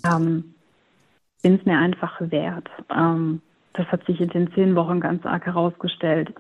[0.06, 0.56] ähm,
[1.42, 2.68] bin es mir einfach wert.
[2.90, 3.42] Ähm,
[3.74, 6.34] das hat sich in den zehn Wochen ganz arg herausgestellt.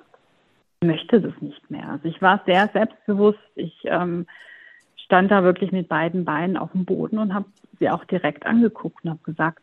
[0.81, 1.89] Ich möchte das nicht mehr.
[1.89, 3.39] Also ich war sehr selbstbewusst.
[3.55, 4.25] Ich ähm,
[5.05, 7.45] stand da wirklich mit beiden Beinen auf dem Boden und habe
[7.79, 9.61] sie auch direkt angeguckt und habe gesagt,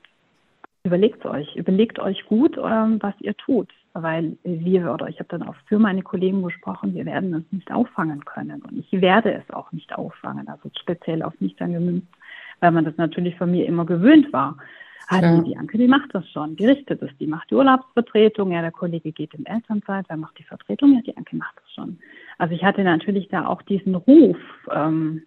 [0.84, 3.68] überlegt euch, überlegt euch gut, ähm, was ihr tut
[4.02, 7.70] weil wir oder ich habe dann auch für meine Kollegen gesprochen, wir werden es nicht
[7.70, 12.08] auffangen können und ich werde es auch nicht auffangen, also speziell auf mich dann gemünzt,
[12.60, 14.56] weil man das natürlich von mir immer gewöhnt war.
[15.08, 15.40] Ah, ja.
[15.40, 18.72] die Anke, die macht das schon, die richtet es, die macht die Urlaubsvertretung, ja, der
[18.72, 21.98] Kollege geht in Elternzeit, wer macht die Vertretung, ja, die Anke macht das schon.
[22.38, 24.36] Also ich hatte natürlich da auch diesen Ruf,
[24.74, 25.22] ähm,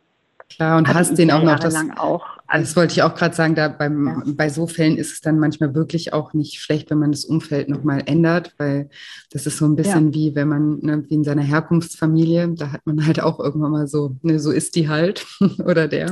[0.50, 1.76] Klar, und hast den auch noch das.
[1.98, 4.24] Auch das wollte ich auch gerade sagen, da beim, ja.
[4.36, 7.70] bei so Fällen ist es dann manchmal wirklich auch nicht schlecht, wenn man das Umfeld
[7.70, 8.90] nochmal ändert, weil
[9.32, 10.14] das ist so ein bisschen ja.
[10.14, 13.88] wie wenn man, ne, wie in seiner Herkunftsfamilie, da hat man halt auch irgendwann mal
[13.88, 15.28] so, ne, so ist die halt
[15.66, 16.12] oder der.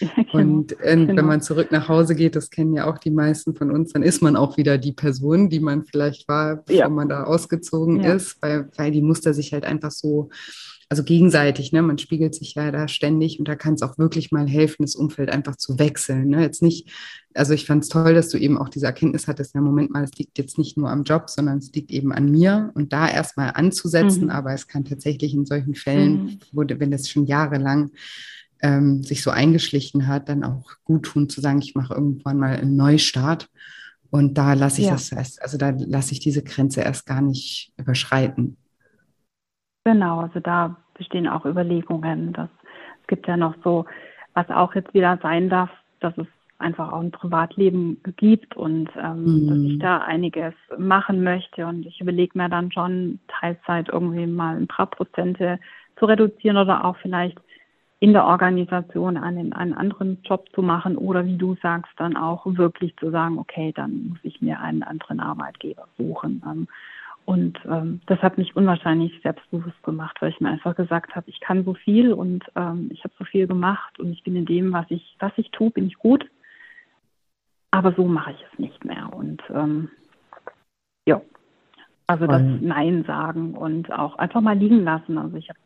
[0.00, 0.32] Ja, genau.
[0.32, 1.16] Und äh, genau.
[1.16, 4.02] wenn man zurück nach Hause geht, das kennen ja auch die meisten von uns, dann
[4.02, 8.36] ist man auch wieder die Person, die man vielleicht war, bevor man da ausgezogen ist,
[8.42, 10.28] weil, weil die Muster sich halt einfach so
[10.90, 11.82] also gegenseitig, ne?
[11.82, 14.96] Man spiegelt sich ja da ständig und da kann es auch wirklich mal helfen, das
[14.96, 16.28] Umfeld einfach zu wechseln.
[16.28, 16.42] Ne?
[16.42, 16.90] Jetzt nicht,
[17.32, 20.02] also ich fand es toll, dass du eben auch diese Erkenntnis hattest, ja, Moment mal,
[20.02, 23.08] es liegt jetzt nicht nur am Job, sondern es liegt eben an mir und da
[23.08, 24.30] erstmal anzusetzen, mhm.
[24.30, 26.38] aber es kann tatsächlich in solchen Fällen, mhm.
[26.50, 27.92] wo, wenn das schon jahrelang
[28.60, 32.56] ähm, sich so eingeschlichen hat, dann auch gut tun zu sagen, ich mache irgendwann mal
[32.56, 33.48] einen Neustart.
[34.10, 34.94] Und da lasse ich ja.
[34.94, 38.56] das erst, also da lasse ich diese Grenze erst gar nicht überschreiten.
[39.84, 42.32] Genau, also da bestehen auch Überlegungen.
[42.32, 42.48] Dass,
[43.00, 43.86] es gibt ja noch so,
[44.34, 45.70] was auch jetzt wieder sein darf,
[46.00, 46.26] dass es
[46.58, 49.48] einfach auch ein Privatleben gibt und ähm, mhm.
[49.48, 51.66] dass ich da einiges machen möchte.
[51.66, 55.58] Und ich überlege mir dann schon, Teilzeit irgendwie mal ein paar Prozente
[55.98, 57.38] zu reduzieren oder auch vielleicht
[58.00, 62.46] in der Organisation einen, einen anderen Job zu machen oder wie du sagst, dann auch
[62.46, 66.42] wirklich zu sagen, okay, dann muss ich mir einen anderen Arbeitgeber suchen.
[66.46, 66.68] Ähm,
[67.24, 71.40] und ähm, das hat mich unwahrscheinlich selbstbewusst gemacht, weil ich mir einfach gesagt habe, ich
[71.40, 74.72] kann so viel und ähm, ich habe so viel gemacht und ich bin in dem,
[74.72, 76.28] was ich, was ich tue, bin ich gut.
[77.70, 79.12] Aber so mache ich es nicht mehr.
[79.12, 79.90] Und ähm,
[81.06, 81.20] ja,
[82.08, 85.16] also das Nein sagen und auch einfach mal liegen lassen.
[85.16, 85.58] Also ich habe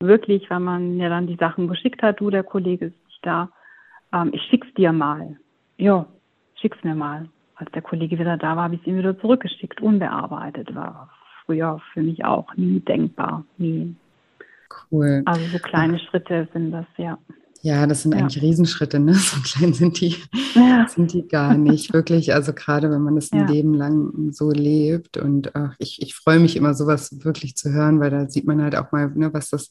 [0.00, 3.48] wirklich, wenn man mir dann die Sachen geschickt hat, du, der Kollege ist nicht da,
[4.12, 5.36] ähm, ich schick's dir mal.
[5.76, 6.06] Ja,
[6.56, 9.80] schick's mir mal als der Kollege wieder da war, habe ich es ihm wieder zurückgeschickt,
[9.80, 10.74] unbearbeitet.
[10.74, 11.10] War
[11.44, 13.94] früher für mich auch nie denkbar, nie.
[14.90, 15.22] Cool.
[15.24, 17.18] Also so kleine Schritte sind das, ja.
[17.62, 18.20] Ja, das sind ja.
[18.20, 19.14] eigentlich Riesenschritte, ne?
[19.14, 20.16] So klein sind die,
[20.54, 20.86] ja.
[20.86, 21.94] sind die gar nicht.
[21.94, 23.46] Wirklich, also gerade wenn man das ein ja.
[23.46, 25.16] Leben lang so lebt.
[25.16, 28.60] Und ach, ich, ich freue mich immer, sowas wirklich zu hören, weil da sieht man
[28.60, 29.70] halt auch mal, ne, was das,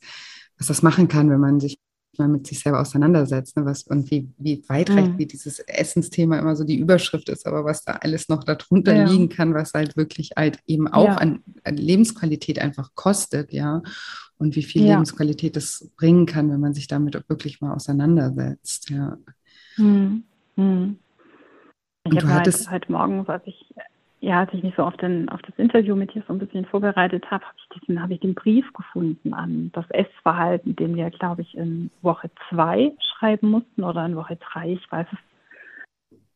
[0.58, 1.78] was das machen kann, wenn man sich
[2.20, 5.20] mal mit sich selber auseinandersetzt, ne, was und wie, wie weitreichend, mhm.
[5.20, 9.06] wie dieses Essensthema immer so die Überschrift ist, aber was da alles noch darunter ja.
[9.06, 11.16] liegen kann, was halt wirklich halt eben auch ja.
[11.16, 13.82] an, an, Lebensqualität einfach kostet, ja.
[14.38, 14.94] Und wie viel ja.
[14.94, 19.18] Lebensqualität das bringen kann, wenn man sich damit wirklich mal auseinandersetzt, ja.
[19.78, 20.24] Mhm.
[20.56, 21.00] Mhm.
[22.06, 23.74] Ich habe halt, heute Morgen, als ich
[24.24, 26.64] ja, als ich mich so auf, den, auf das Interview mit dir so ein bisschen
[26.64, 31.10] vorbereitet habe, habe ich, diesen, hab ich den Brief gefunden an das Essverhalten, den wir,
[31.10, 35.20] glaube ich, in Woche zwei schreiben mussten oder in Woche drei, ich weiß es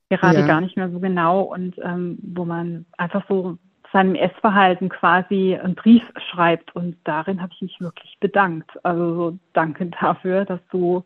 [0.09, 0.47] gerade ja.
[0.47, 3.57] gar nicht mehr so genau und ähm, wo man einfach so
[3.93, 8.69] seinem Essverhalten quasi einen Brief schreibt und darin habe ich mich wirklich bedankt.
[8.83, 11.05] Also so danke dafür, dass du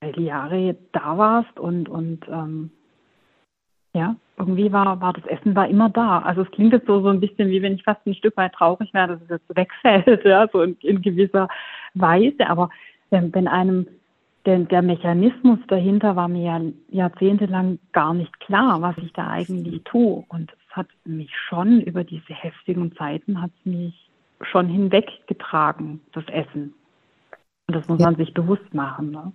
[0.00, 2.70] all die Jahre da warst und, und ähm,
[3.96, 6.20] ja, irgendwie war, war das Essen war immer da.
[6.20, 8.52] Also es klingt jetzt so, so ein bisschen wie wenn ich fast ein Stück weit
[8.52, 11.48] traurig wäre, dass es jetzt wegfällt, ja, so in, in gewisser
[11.94, 12.48] Weise.
[12.48, 12.68] Aber
[13.10, 13.86] wenn, wenn einem
[14.44, 19.82] denn der Mechanismus dahinter war mir ja jahrzehntelang gar nicht klar, was ich da eigentlich
[19.82, 20.24] tue.
[20.28, 24.10] Und es hat mich schon über diese heftigen Zeiten, hat es mich
[24.42, 26.74] schon hinweggetragen, das Essen.
[27.66, 28.06] Und das muss ja.
[28.06, 29.10] man sich bewusst machen.
[29.10, 29.32] Ne?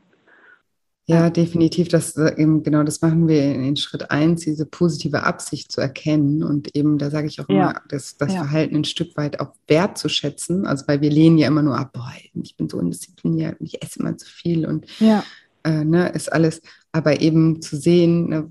[1.07, 1.89] Ja, definitiv.
[1.89, 6.43] Das äh, eben, genau, das machen wir in, Schritt eins, diese positive Absicht zu erkennen
[6.43, 7.71] und eben, da sage ich auch ja.
[7.71, 8.43] immer, das, das ja.
[8.43, 10.65] Verhalten ein Stück weit auch wertzuschätzen.
[10.65, 13.99] Also weil wir lehnen ja immer nur ab, boah, ich bin so undiszipliniert, ich esse
[13.99, 15.23] immer zu viel und ja
[15.63, 16.61] äh, ne, ist alles,
[16.93, 18.49] aber eben zu sehen, ne,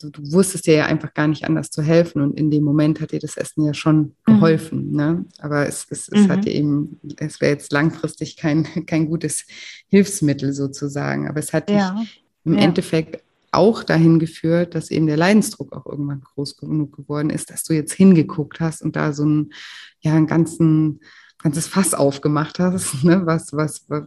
[0.00, 3.00] du, du, wusstest dir ja einfach gar nicht anders zu helfen und in dem Moment
[3.00, 4.12] hat dir das Essen ja schon mhm.
[4.26, 4.96] geholfen, mhm.
[4.96, 5.24] ne?
[5.38, 6.28] aber es, es, es mhm.
[6.28, 9.46] hat dir eben, es wäre jetzt langfristig kein, kein gutes
[9.88, 11.92] Hilfsmittel sozusagen, aber es hat ja.
[11.92, 12.64] dich im ja.
[12.64, 17.64] Endeffekt auch dahin geführt, dass eben der Leidensdruck auch irgendwann groß genug geworden ist, dass
[17.64, 19.52] du jetzt hingeguckt hast und da so einen,
[20.00, 21.00] ja, einen ganzen
[21.42, 24.02] ganzes Fass aufgemacht hast, ne, was, was, was,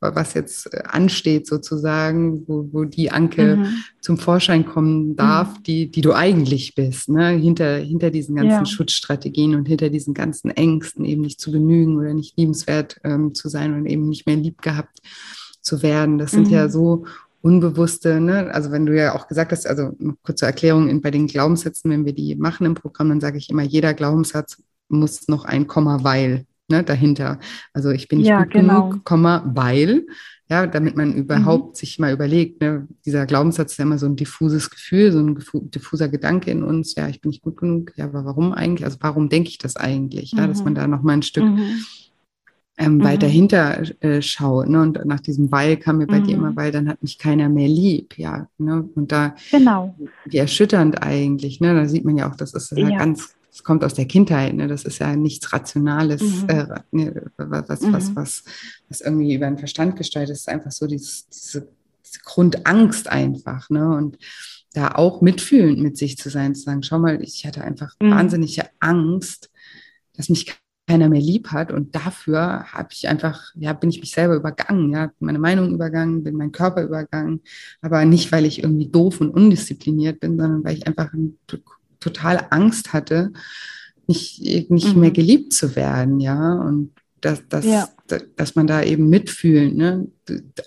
[0.00, 3.66] was jetzt ansteht sozusagen, wo, wo die Anke mhm.
[4.00, 5.62] zum Vorschein kommen darf, mhm.
[5.62, 8.66] die, die du eigentlich bist, ne, hinter, hinter diesen ganzen ja.
[8.66, 13.48] Schutzstrategien und hinter diesen ganzen Ängsten, eben nicht zu genügen oder nicht liebenswert ähm, zu
[13.48, 14.98] sein und eben nicht mehr lieb gehabt
[15.62, 16.18] zu werden.
[16.18, 16.52] Das sind mhm.
[16.52, 17.06] ja so
[17.42, 18.52] unbewusste, ne?
[18.52, 22.04] also wenn du ja auch gesagt hast, also kurze Erklärung in, bei den Glaubenssätzen, wenn
[22.04, 26.02] wir die machen im Programm, dann sage ich immer, jeder Glaubenssatz muss noch ein Komma,
[26.02, 27.38] weil ne, dahinter.
[27.74, 28.88] Also ich bin nicht ja, gut genau.
[28.88, 30.06] genug, Komma, weil,
[30.48, 31.74] ja, damit man überhaupt mhm.
[31.74, 35.38] sich mal überlegt, ne, dieser Glaubenssatz ist ja immer so ein diffuses Gefühl, so ein
[35.70, 38.84] diffuser Gedanke in uns, ja, ich bin nicht gut genug, ja, aber warum eigentlich?
[38.84, 40.32] Also warum denke ich das eigentlich?
[40.32, 40.76] Ja, dass man mhm.
[40.76, 41.84] da noch mal ein Stück mhm.
[42.78, 43.04] ähm, mhm.
[43.04, 44.68] weiter hinter äh, schaut.
[44.68, 44.80] Ne?
[44.80, 46.56] Und nach diesem Weil kam mir bei dir immer, mhm.
[46.56, 48.48] weil dann hat mich keiner mehr lieb, ja.
[48.58, 48.88] Ne?
[48.94, 49.94] Und da genau.
[50.24, 51.74] wie erschütternd eigentlich, ne?
[51.74, 52.98] Da sieht man ja auch, das ist ja.
[52.98, 54.68] ganz es kommt aus der Kindheit, ne?
[54.68, 56.48] das ist ja nichts Rationales, mhm.
[56.48, 57.30] äh, ne?
[57.36, 57.92] was, mhm.
[57.92, 58.44] was, was,
[58.88, 61.68] was irgendwie über den Verstand gestaltet ist, einfach so dieses, diese,
[62.06, 63.68] diese Grundangst einfach.
[63.70, 63.88] Ne?
[63.96, 64.18] Und
[64.72, 68.10] da auch mitfühlend mit sich zu sein, zu sagen, schau mal, ich hatte einfach mhm.
[68.12, 69.50] wahnsinnige Angst,
[70.14, 70.46] dass mich
[70.86, 74.90] keiner mehr lieb hat und dafür habe ich einfach, ja, bin ich mich selber übergangen,
[74.92, 77.42] ja, meine Meinung übergangen, bin mein Körper übergangen,
[77.80, 81.38] aber nicht, weil ich irgendwie doof und undiszipliniert bin, sondern weil ich einfach ein
[82.00, 83.32] total Angst hatte,
[84.06, 85.00] nicht, nicht mhm.
[85.00, 86.54] mehr geliebt zu werden, ja.
[86.54, 87.86] Und dass, dass, ja.
[88.36, 90.08] dass man da eben mitfühlen, ne,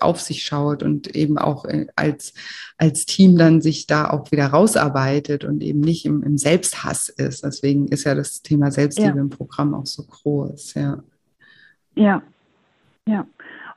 [0.00, 2.32] auf sich schaut und eben auch äh, als,
[2.78, 7.44] als Team dann sich da auch wieder rausarbeitet und eben nicht im, im Selbsthass ist.
[7.44, 9.22] Deswegen ist ja das Thema Selbstliebe ja.
[9.22, 11.02] im Programm auch so groß, ja.
[11.96, 12.22] Ja,
[13.06, 13.26] ja.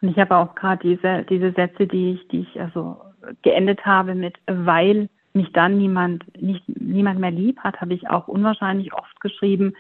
[0.02, 2.98] Und ich habe auch gerade diese, diese Sätze, die ich, die ich also
[3.42, 8.28] geendet habe mit weil mich dann niemand, nicht, niemand mehr lieb hat, habe ich auch
[8.28, 9.74] unwahrscheinlich oft geschrieben,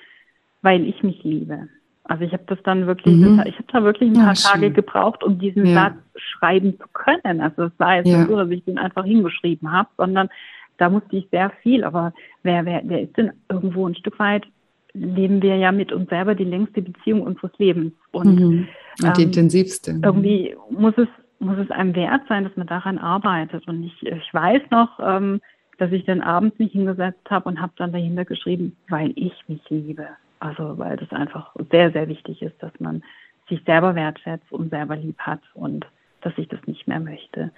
[0.61, 1.67] weil ich mich liebe.
[2.03, 3.43] Also ich habe das dann wirklich, mhm.
[3.45, 5.73] ich habe da wirklich ein paar ja, Tage gebraucht, um diesen ja.
[5.73, 7.41] Satz schreiben zu können.
[7.41, 8.25] Also es war jetzt ja.
[8.25, 10.29] so, dass ich den einfach hingeschrieben habe, sondern
[10.77, 11.83] da musste ich sehr viel.
[11.83, 14.45] Aber wer, wer, wer ist denn irgendwo ein Stück weit,
[14.93, 17.93] leben wir ja mit uns selber die längste Beziehung unseres Lebens.
[18.11, 18.67] Und, mhm.
[19.03, 19.99] Und die ähm, intensivste.
[20.01, 23.67] Irgendwie muss es muss es einem wert sein, dass man daran arbeitet.
[23.67, 25.41] Und ich, ich weiß noch, ähm,
[25.77, 29.61] dass ich dann abends mich hingesetzt habe und habe dann dahinter geschrieben, weil ich mich
[29.69, 30.07] liebe.
[30.39, 33.03] Also weil das einfach sehr, sehr wichtig ist, dass man
[33.49, 35.85] sich selber wertschätzt und selber lieb hat und
[36.21, 37.51] dass ich das nicht mehr möchte.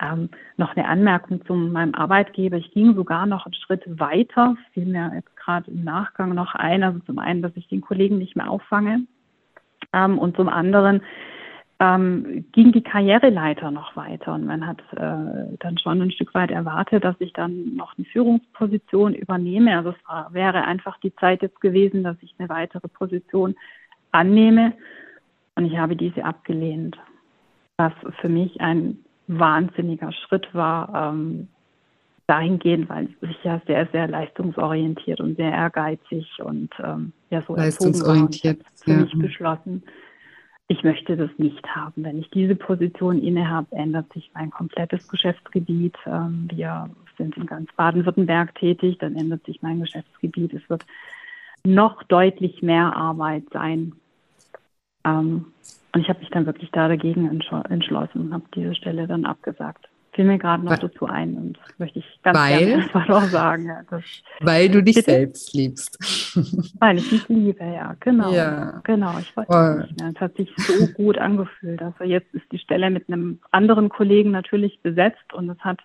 [0.00, 2.56] Ähm, noch eine Anmerkung zu meinem Arbeitgeber.
[2.56, 6.82] Ich ging sogar noch einen Schritt weiter, fiel mir jetzt gerade im Nachgang noch ein.
[6.82, 9.02] Also zum einen, dass ich den Kollegen nicht mehr auffange
[9.92, 11.02] ähm, und zum anderen,
[11.80, 16.50] ähm, ging die Karriereleiter noch weiter und man hat äh, dann schon ein Stück weit
[16.50, 19.76] erwartet, dass ich dann noch eine Führungsposition übernehme.
[19.76, 23.54] Also es war, wäre einfach die Zeit jetzt gewesen, dass ich eine weitere Position
[24.10, 24.72] annehme
[25.54, 26.96] und ich habe diese abgelehnt,
[27.76, 28.98] was für mich ein
[29.28, 31.48] wahnsinniger Schritt war, ähm,
[32.28, 38.62] dahingehend, weil ich ja sehr, sehr leistungsorientiert und sehr ehrgeizig und ähm, ja so leistungsorientiert
[38.76, 38.96] für ja.
[38.98, 39.82] mich beschlossen,
[40.68, 42.04] ich möchte das nicht haben.
[42.04, 45.96] Wenn ich diese Position innehabe, ändert sich mein komplettes Geschäftsgebiet.
[46.06, 50.52] Ähm, wir sind in ganz Baden-Württemberg tätig, dann ändert sich mein Geschäftsgebiet.
[50.52, 50.84] Es wird
[51.64, 53.94] noch deutlich mehr Arbeit sein.
[55.04, 55.46] Ähm,
[55.94, 59.87] und ich habe mich dann wirklich da dagegen entschlossen und habe diese Stelle dann abgesagt
[60.18, 63.66] fiel mir gerade noch dazu ein und möchte ich ganz weil, gerne einfach noch sagen.
[63.66, 64.00] Ja,
[64.40, 65.12] weil du dich bitte?
[65.12, 65.96] selbst liebst.
[66.80, 68.32] Weil ich mich liebe, ja, genau.
[68.32, 68.80] Ja.
[68.82, 69.80] Genau, ich wollte oh.
[69.80, 70.10] nicht mehr.
[70.12, 71.80] Es hat sich so gut angefühlt.
[71.80, 75.78] Also jetzt ist die Stelle mit einem anderen Kollegen natürlich besetzt und es hat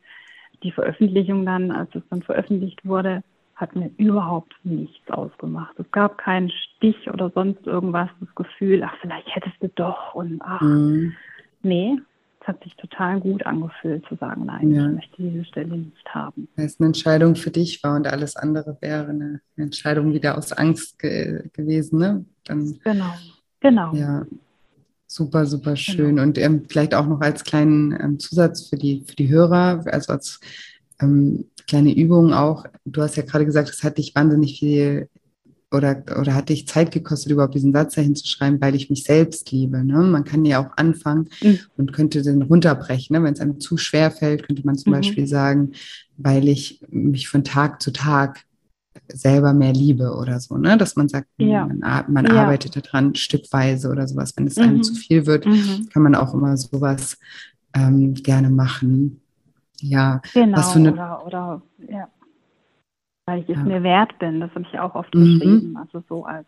[0.64, 3.22] die Veröffentlichung dann, als es dann veröffentlicht wurde,
[3.54, 5.78] hat mir überhaupt nichts ausgemacht.
[5.78, 10.42] Es gab keinen Stich oder sonst irgendwas, das Gefühl, ach, vielleicht hättest du doch und
[10.42, 10.62] ach.
[10.62, 11.14] Mhm
[11.64, 11.98] nee,
[12.44, 14.88] es hat sich total gut angefühlt zu sagen, nein, ja.
[14.88, 16.50] ich möchte diese Stelle nicht haben.
[16.56, 20.52] Weil es eine Entscheidung für dich war und alles andere wäre eine Entscheidung wieder aus
[20.52, 22.26] Angst ge gewesen, ne?
[22.44, 23.14] Dann, genau,
[23.62, 23.96] genau.
[23.96, 24.26] Ja,
[25.08, 26.16] super, super schön.
[26.18, 26.24] Genau.
[26.24, 30.12] Und ähm, vielleicht auch noch als kleinen ähm, Zusatz für die, für die Hörer, also
[30.12, 30.42] als
[31.02, 32.66] ähm, kleine Übung auch.
[32.84, 35.08] Du hast ja gerade gesagt, es hat dich wahnsinnig viel
[35.74, 39.04] oder, oder hat dich Zeit gekostet, überhaupt diesen Satz dahin zu schreiben, weil ich mich
[39.04, 39.84] selbst liebe.
[39.84, 39.98] Ne?
[39.98, 41.60] Man kann ja auch anfangen mhm.
[41.78, 43.16] und könnte den runterbrechen.
[43.16, 43.24] Ne?
[43.24, 44.98] Wenn es einem zu schwer fällt, könnte man zum mhm.
[44.98, 45.72] Beispiel sagen,
[46.18, 48.44] weil ich mich von Tag zu Tag
[49.12, 50.78] selber mehr liebe oder so, ne?
[50.78, 51.66] Dass man sagt, ja.
[51.66, 52.44] man, man ja.
[52.44, 54.34] arbeitet daran stückweise oder sowas.
[54.38, 54.84] Wenn es einem mhm.
[54.84, 55.90] zu viel wird, mhm.
[55.92, 57.18] kann man auch immer sowas
[57.74, 59.20] ähm, gerne machen.
[59.80, 62.08] Ja, genau, was für eine oder, oder ja
[63.26, 63.64] weil ich es ja.
[63.64, 64.40] mir wert bin.
[64.40, 65.40] Das habe ich auch oft mhm.
[65.40, 65.78] geschrieben.
[65.78, 66.48] Also so als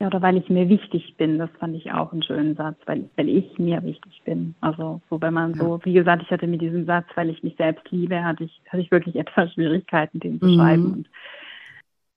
[0.00, 3.08] ja, oder weil ich mir wichtig bin, das fand ich auch einen schönen Satz, weil,
[3.16, 4.54] weil ich mir wichtig bin.
[4.60, 5.64] Also so, wenn man ja.
[5.64, 8.60] so, wie gesagt, ich hatte mit diesem Satz, weil ich mich selbst liebe, hatte ich,
[8.68, 10.54] hatte ich wirklich etwas Schwierigkeiten, den zu mhm.
[10.56, 10.92] schreiben.
[10.92, 11.08] Und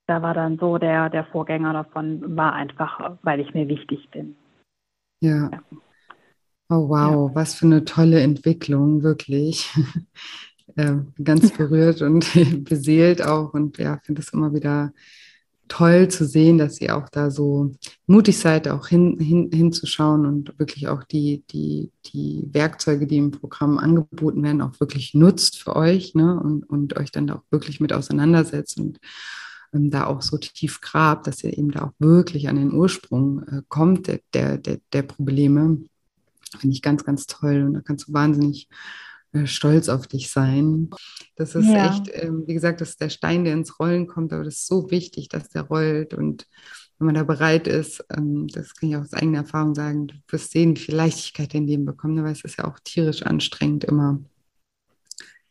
[0.06, 4.34] da war dann so, der, der Vorgänger davon war einfach, weil ich mir wichtig bin.
[5.20, 5.50] Ja.
[5.50, 5.62] ja.
[6.70, 7.34] Oh wow, ja.
[7.34, 9.72] was für eine tolle Entwicklung, wirklich.
[10.76, 12.26] äh, ganz berührt und
[12.64, 14.92] beseelt auch und ja, finde es immer wieder
[15.68, 17.72] toll zu sehen, dass ihr auch da so
[18.06, 23.30] mutig seid, auch hin, hin, hinzuschauen und wirklich auch die, die, die Werkzeuge, die im
[23.30, 26.40] Programm angeboten werden, auch wirklich nutzt für euch ne?
[26.40, 28.98] und, und euch dann auch wirklich mit auseinandersetzt und
[29.72, 33.42] ähm, da auch so tief grabt, dass ihr eben da auch wirklich an den Ursprung
[33.44, 35.78] äh, kommt der, der, der Probleme.
[36.58, 38.68] Finde ich ganz, ganz toll und da kannst du wahnsinnig
[39.44, 40.90] stolz auf dich sein.
[41.36, 41.90] Das ist ja.
[41.90, 44.66] echt, ähm, wie gesagt, das ist der Stein, der ins Rollen kommt, aber das ist
[44.66, 46.46] so wichtig, dass der rollt und
[46.98, 50.14] wenn man da bereit ist, ähm, das kann ich auch aus eigener Erfahrung sagen, du
[50.28, 53.22] wirst sehen, wie viel Leichtigkeit in dem bekommen, ne, weil es ist ja auch tierisch
[53.22, 54.18] anstrengend, immer,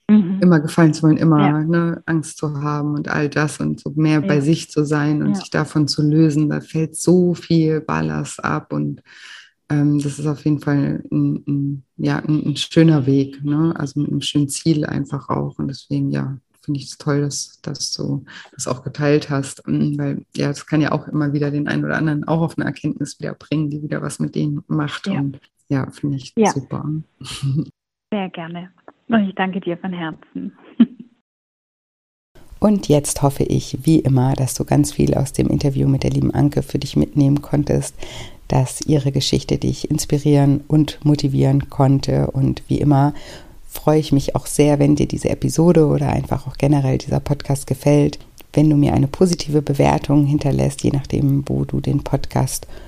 [0.09, 0.39] mhm.
[0.41, 1.63] immer gefallen zu wollen, immer ja.
[1.63, 4.27] ne, Angst zu haben und all das und so mehr ja.
[4.27, 6.49] bei sich zu sein und sich davon zu lösen.
[6.49, 9.01] Da fällt so viel Ballast ab und
[9.69, 13.73] ähm, das ist auf jeden Fall ein, ein ja, ein, ein, schöner Weg, ne?
[13.77, 15.57] also mit einem schönen Ziel einfach auch.
[15.59, 19.97] Und deswegen, ja, finde ich es toll, dass, dass du das auch geteilt hast, ähm,
[19.97, 22.65] weil ja, das kann ja auch immer wieder den einen oder anderen auch auf eine
[22.65, 25.07] Erkenntnis wieder bringen, die wieder was mit denen macht.
[25.07, 25.19] Ja.
[25.19, 25.39] Und
[25.69, 26.51] ja, finde ich ja.
[26.51, 26.85] super.
[28.11, 28.71] Sehr gerne.
[29.07, 30.53] Und ich danke dir von Herzen.
[32.59, 36.11] Und jetzt hoffe ich, wie immer, dass du ganz viel aus dem Interview mit der
[36.11, 37.95] lieben Anke für dich mitnehmen konntest,
[38.47, 42.31] dass ihre Geschichte dich inspirieren und motivieren konnte.
[42.31, 43.13] Und wie immer
[43.67, 47.67] freue ich mich auch sehr, wenn dir diese Episode oder einfach auch generell dieser Podcast
[47.67, 48.19] gefällt,
[48.53, 52.86] wenn du mir eine positive Bewertung hinterlässt, je nachdem, wo du den Podcast hörst.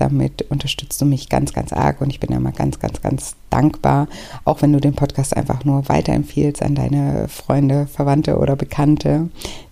[0.00, 4.08] Damit unterstützt du mich ganz, ganz arg und ich bin immer ganz, ganz, ganz dankbar.
[4.44, 9.28] Auch wenn du den Podcast einfach nur weiterempfiehlst an deine Freunde, Verwandte oder Bekannte,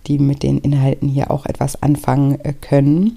[0.06, 3.16] die mit den Inhalten hier auch etwas anfangen äh, können.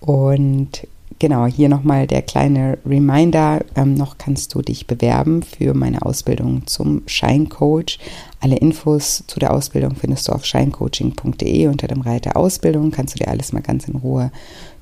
[0.00, 0.86] Und
[1.18, 3.60] Genau, hier nochmal der kleine Reminder.
[3.74, 7.98] Ähm, noch kannst du dich bewerben für meine Ausbildung zum Scheincoach.
[8.40, 12.90] Alle Infos zu der Ausbildung findest du auf scheincoaching.de unter dem Reiter Ausbildung.
[12.90, 14.30] Kannst du dir alles mal ganz in Ruhe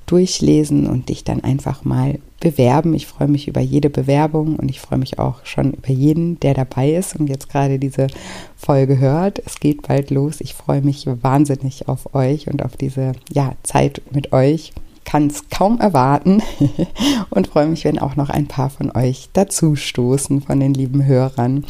[0.07, 2.95] durchlesen und dich dann einfach mal bewerben.
[2.95, 6.55] Ich freue mich über jede Bewerbung und ich freue mich auch schon über jeden, der
[6.55, 8.09] dabei ist und jetzt gerade diese
[8.57, 9.41] Folge hört.
[9.47, 10.41] Es geht bald los.
[10.41, 14.73] Ich freue mich wahnsinnig auf euch und auf diese ja, Zeit mit euch
[15.05, 16.43] kann es kaum erwarten
[17.31, 21.05] und freue mich, wenn auch noch ein paar von euch dazu stoßen, von den lieben
[21.05, 21.65] Hörern.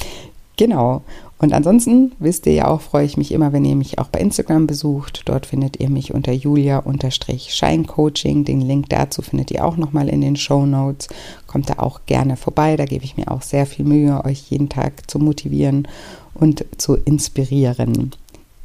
[0.57, 1.03] Genau.
[1.39, 4.21] Und ansonsten wisst ihr ja auch, freue ich mich immer, wenn ihr mich auch bei
[4.21, 5.23] Instagram besucht.
[5.27, 8.45] Dort findet ihr mich unter julia-scheincoaching.
[8.45, 11.09] Den Link dazu findet ihr auch nochmal in den Show Notes.
[11.47, 12.77] Kommt da auch gerne vorbei.
[12.77, 15.89] Da gebe ich mir auch sehr viel Mühe, euch jeden Tag zu motivieren
[16.35, 18.13] und zu inspirieren.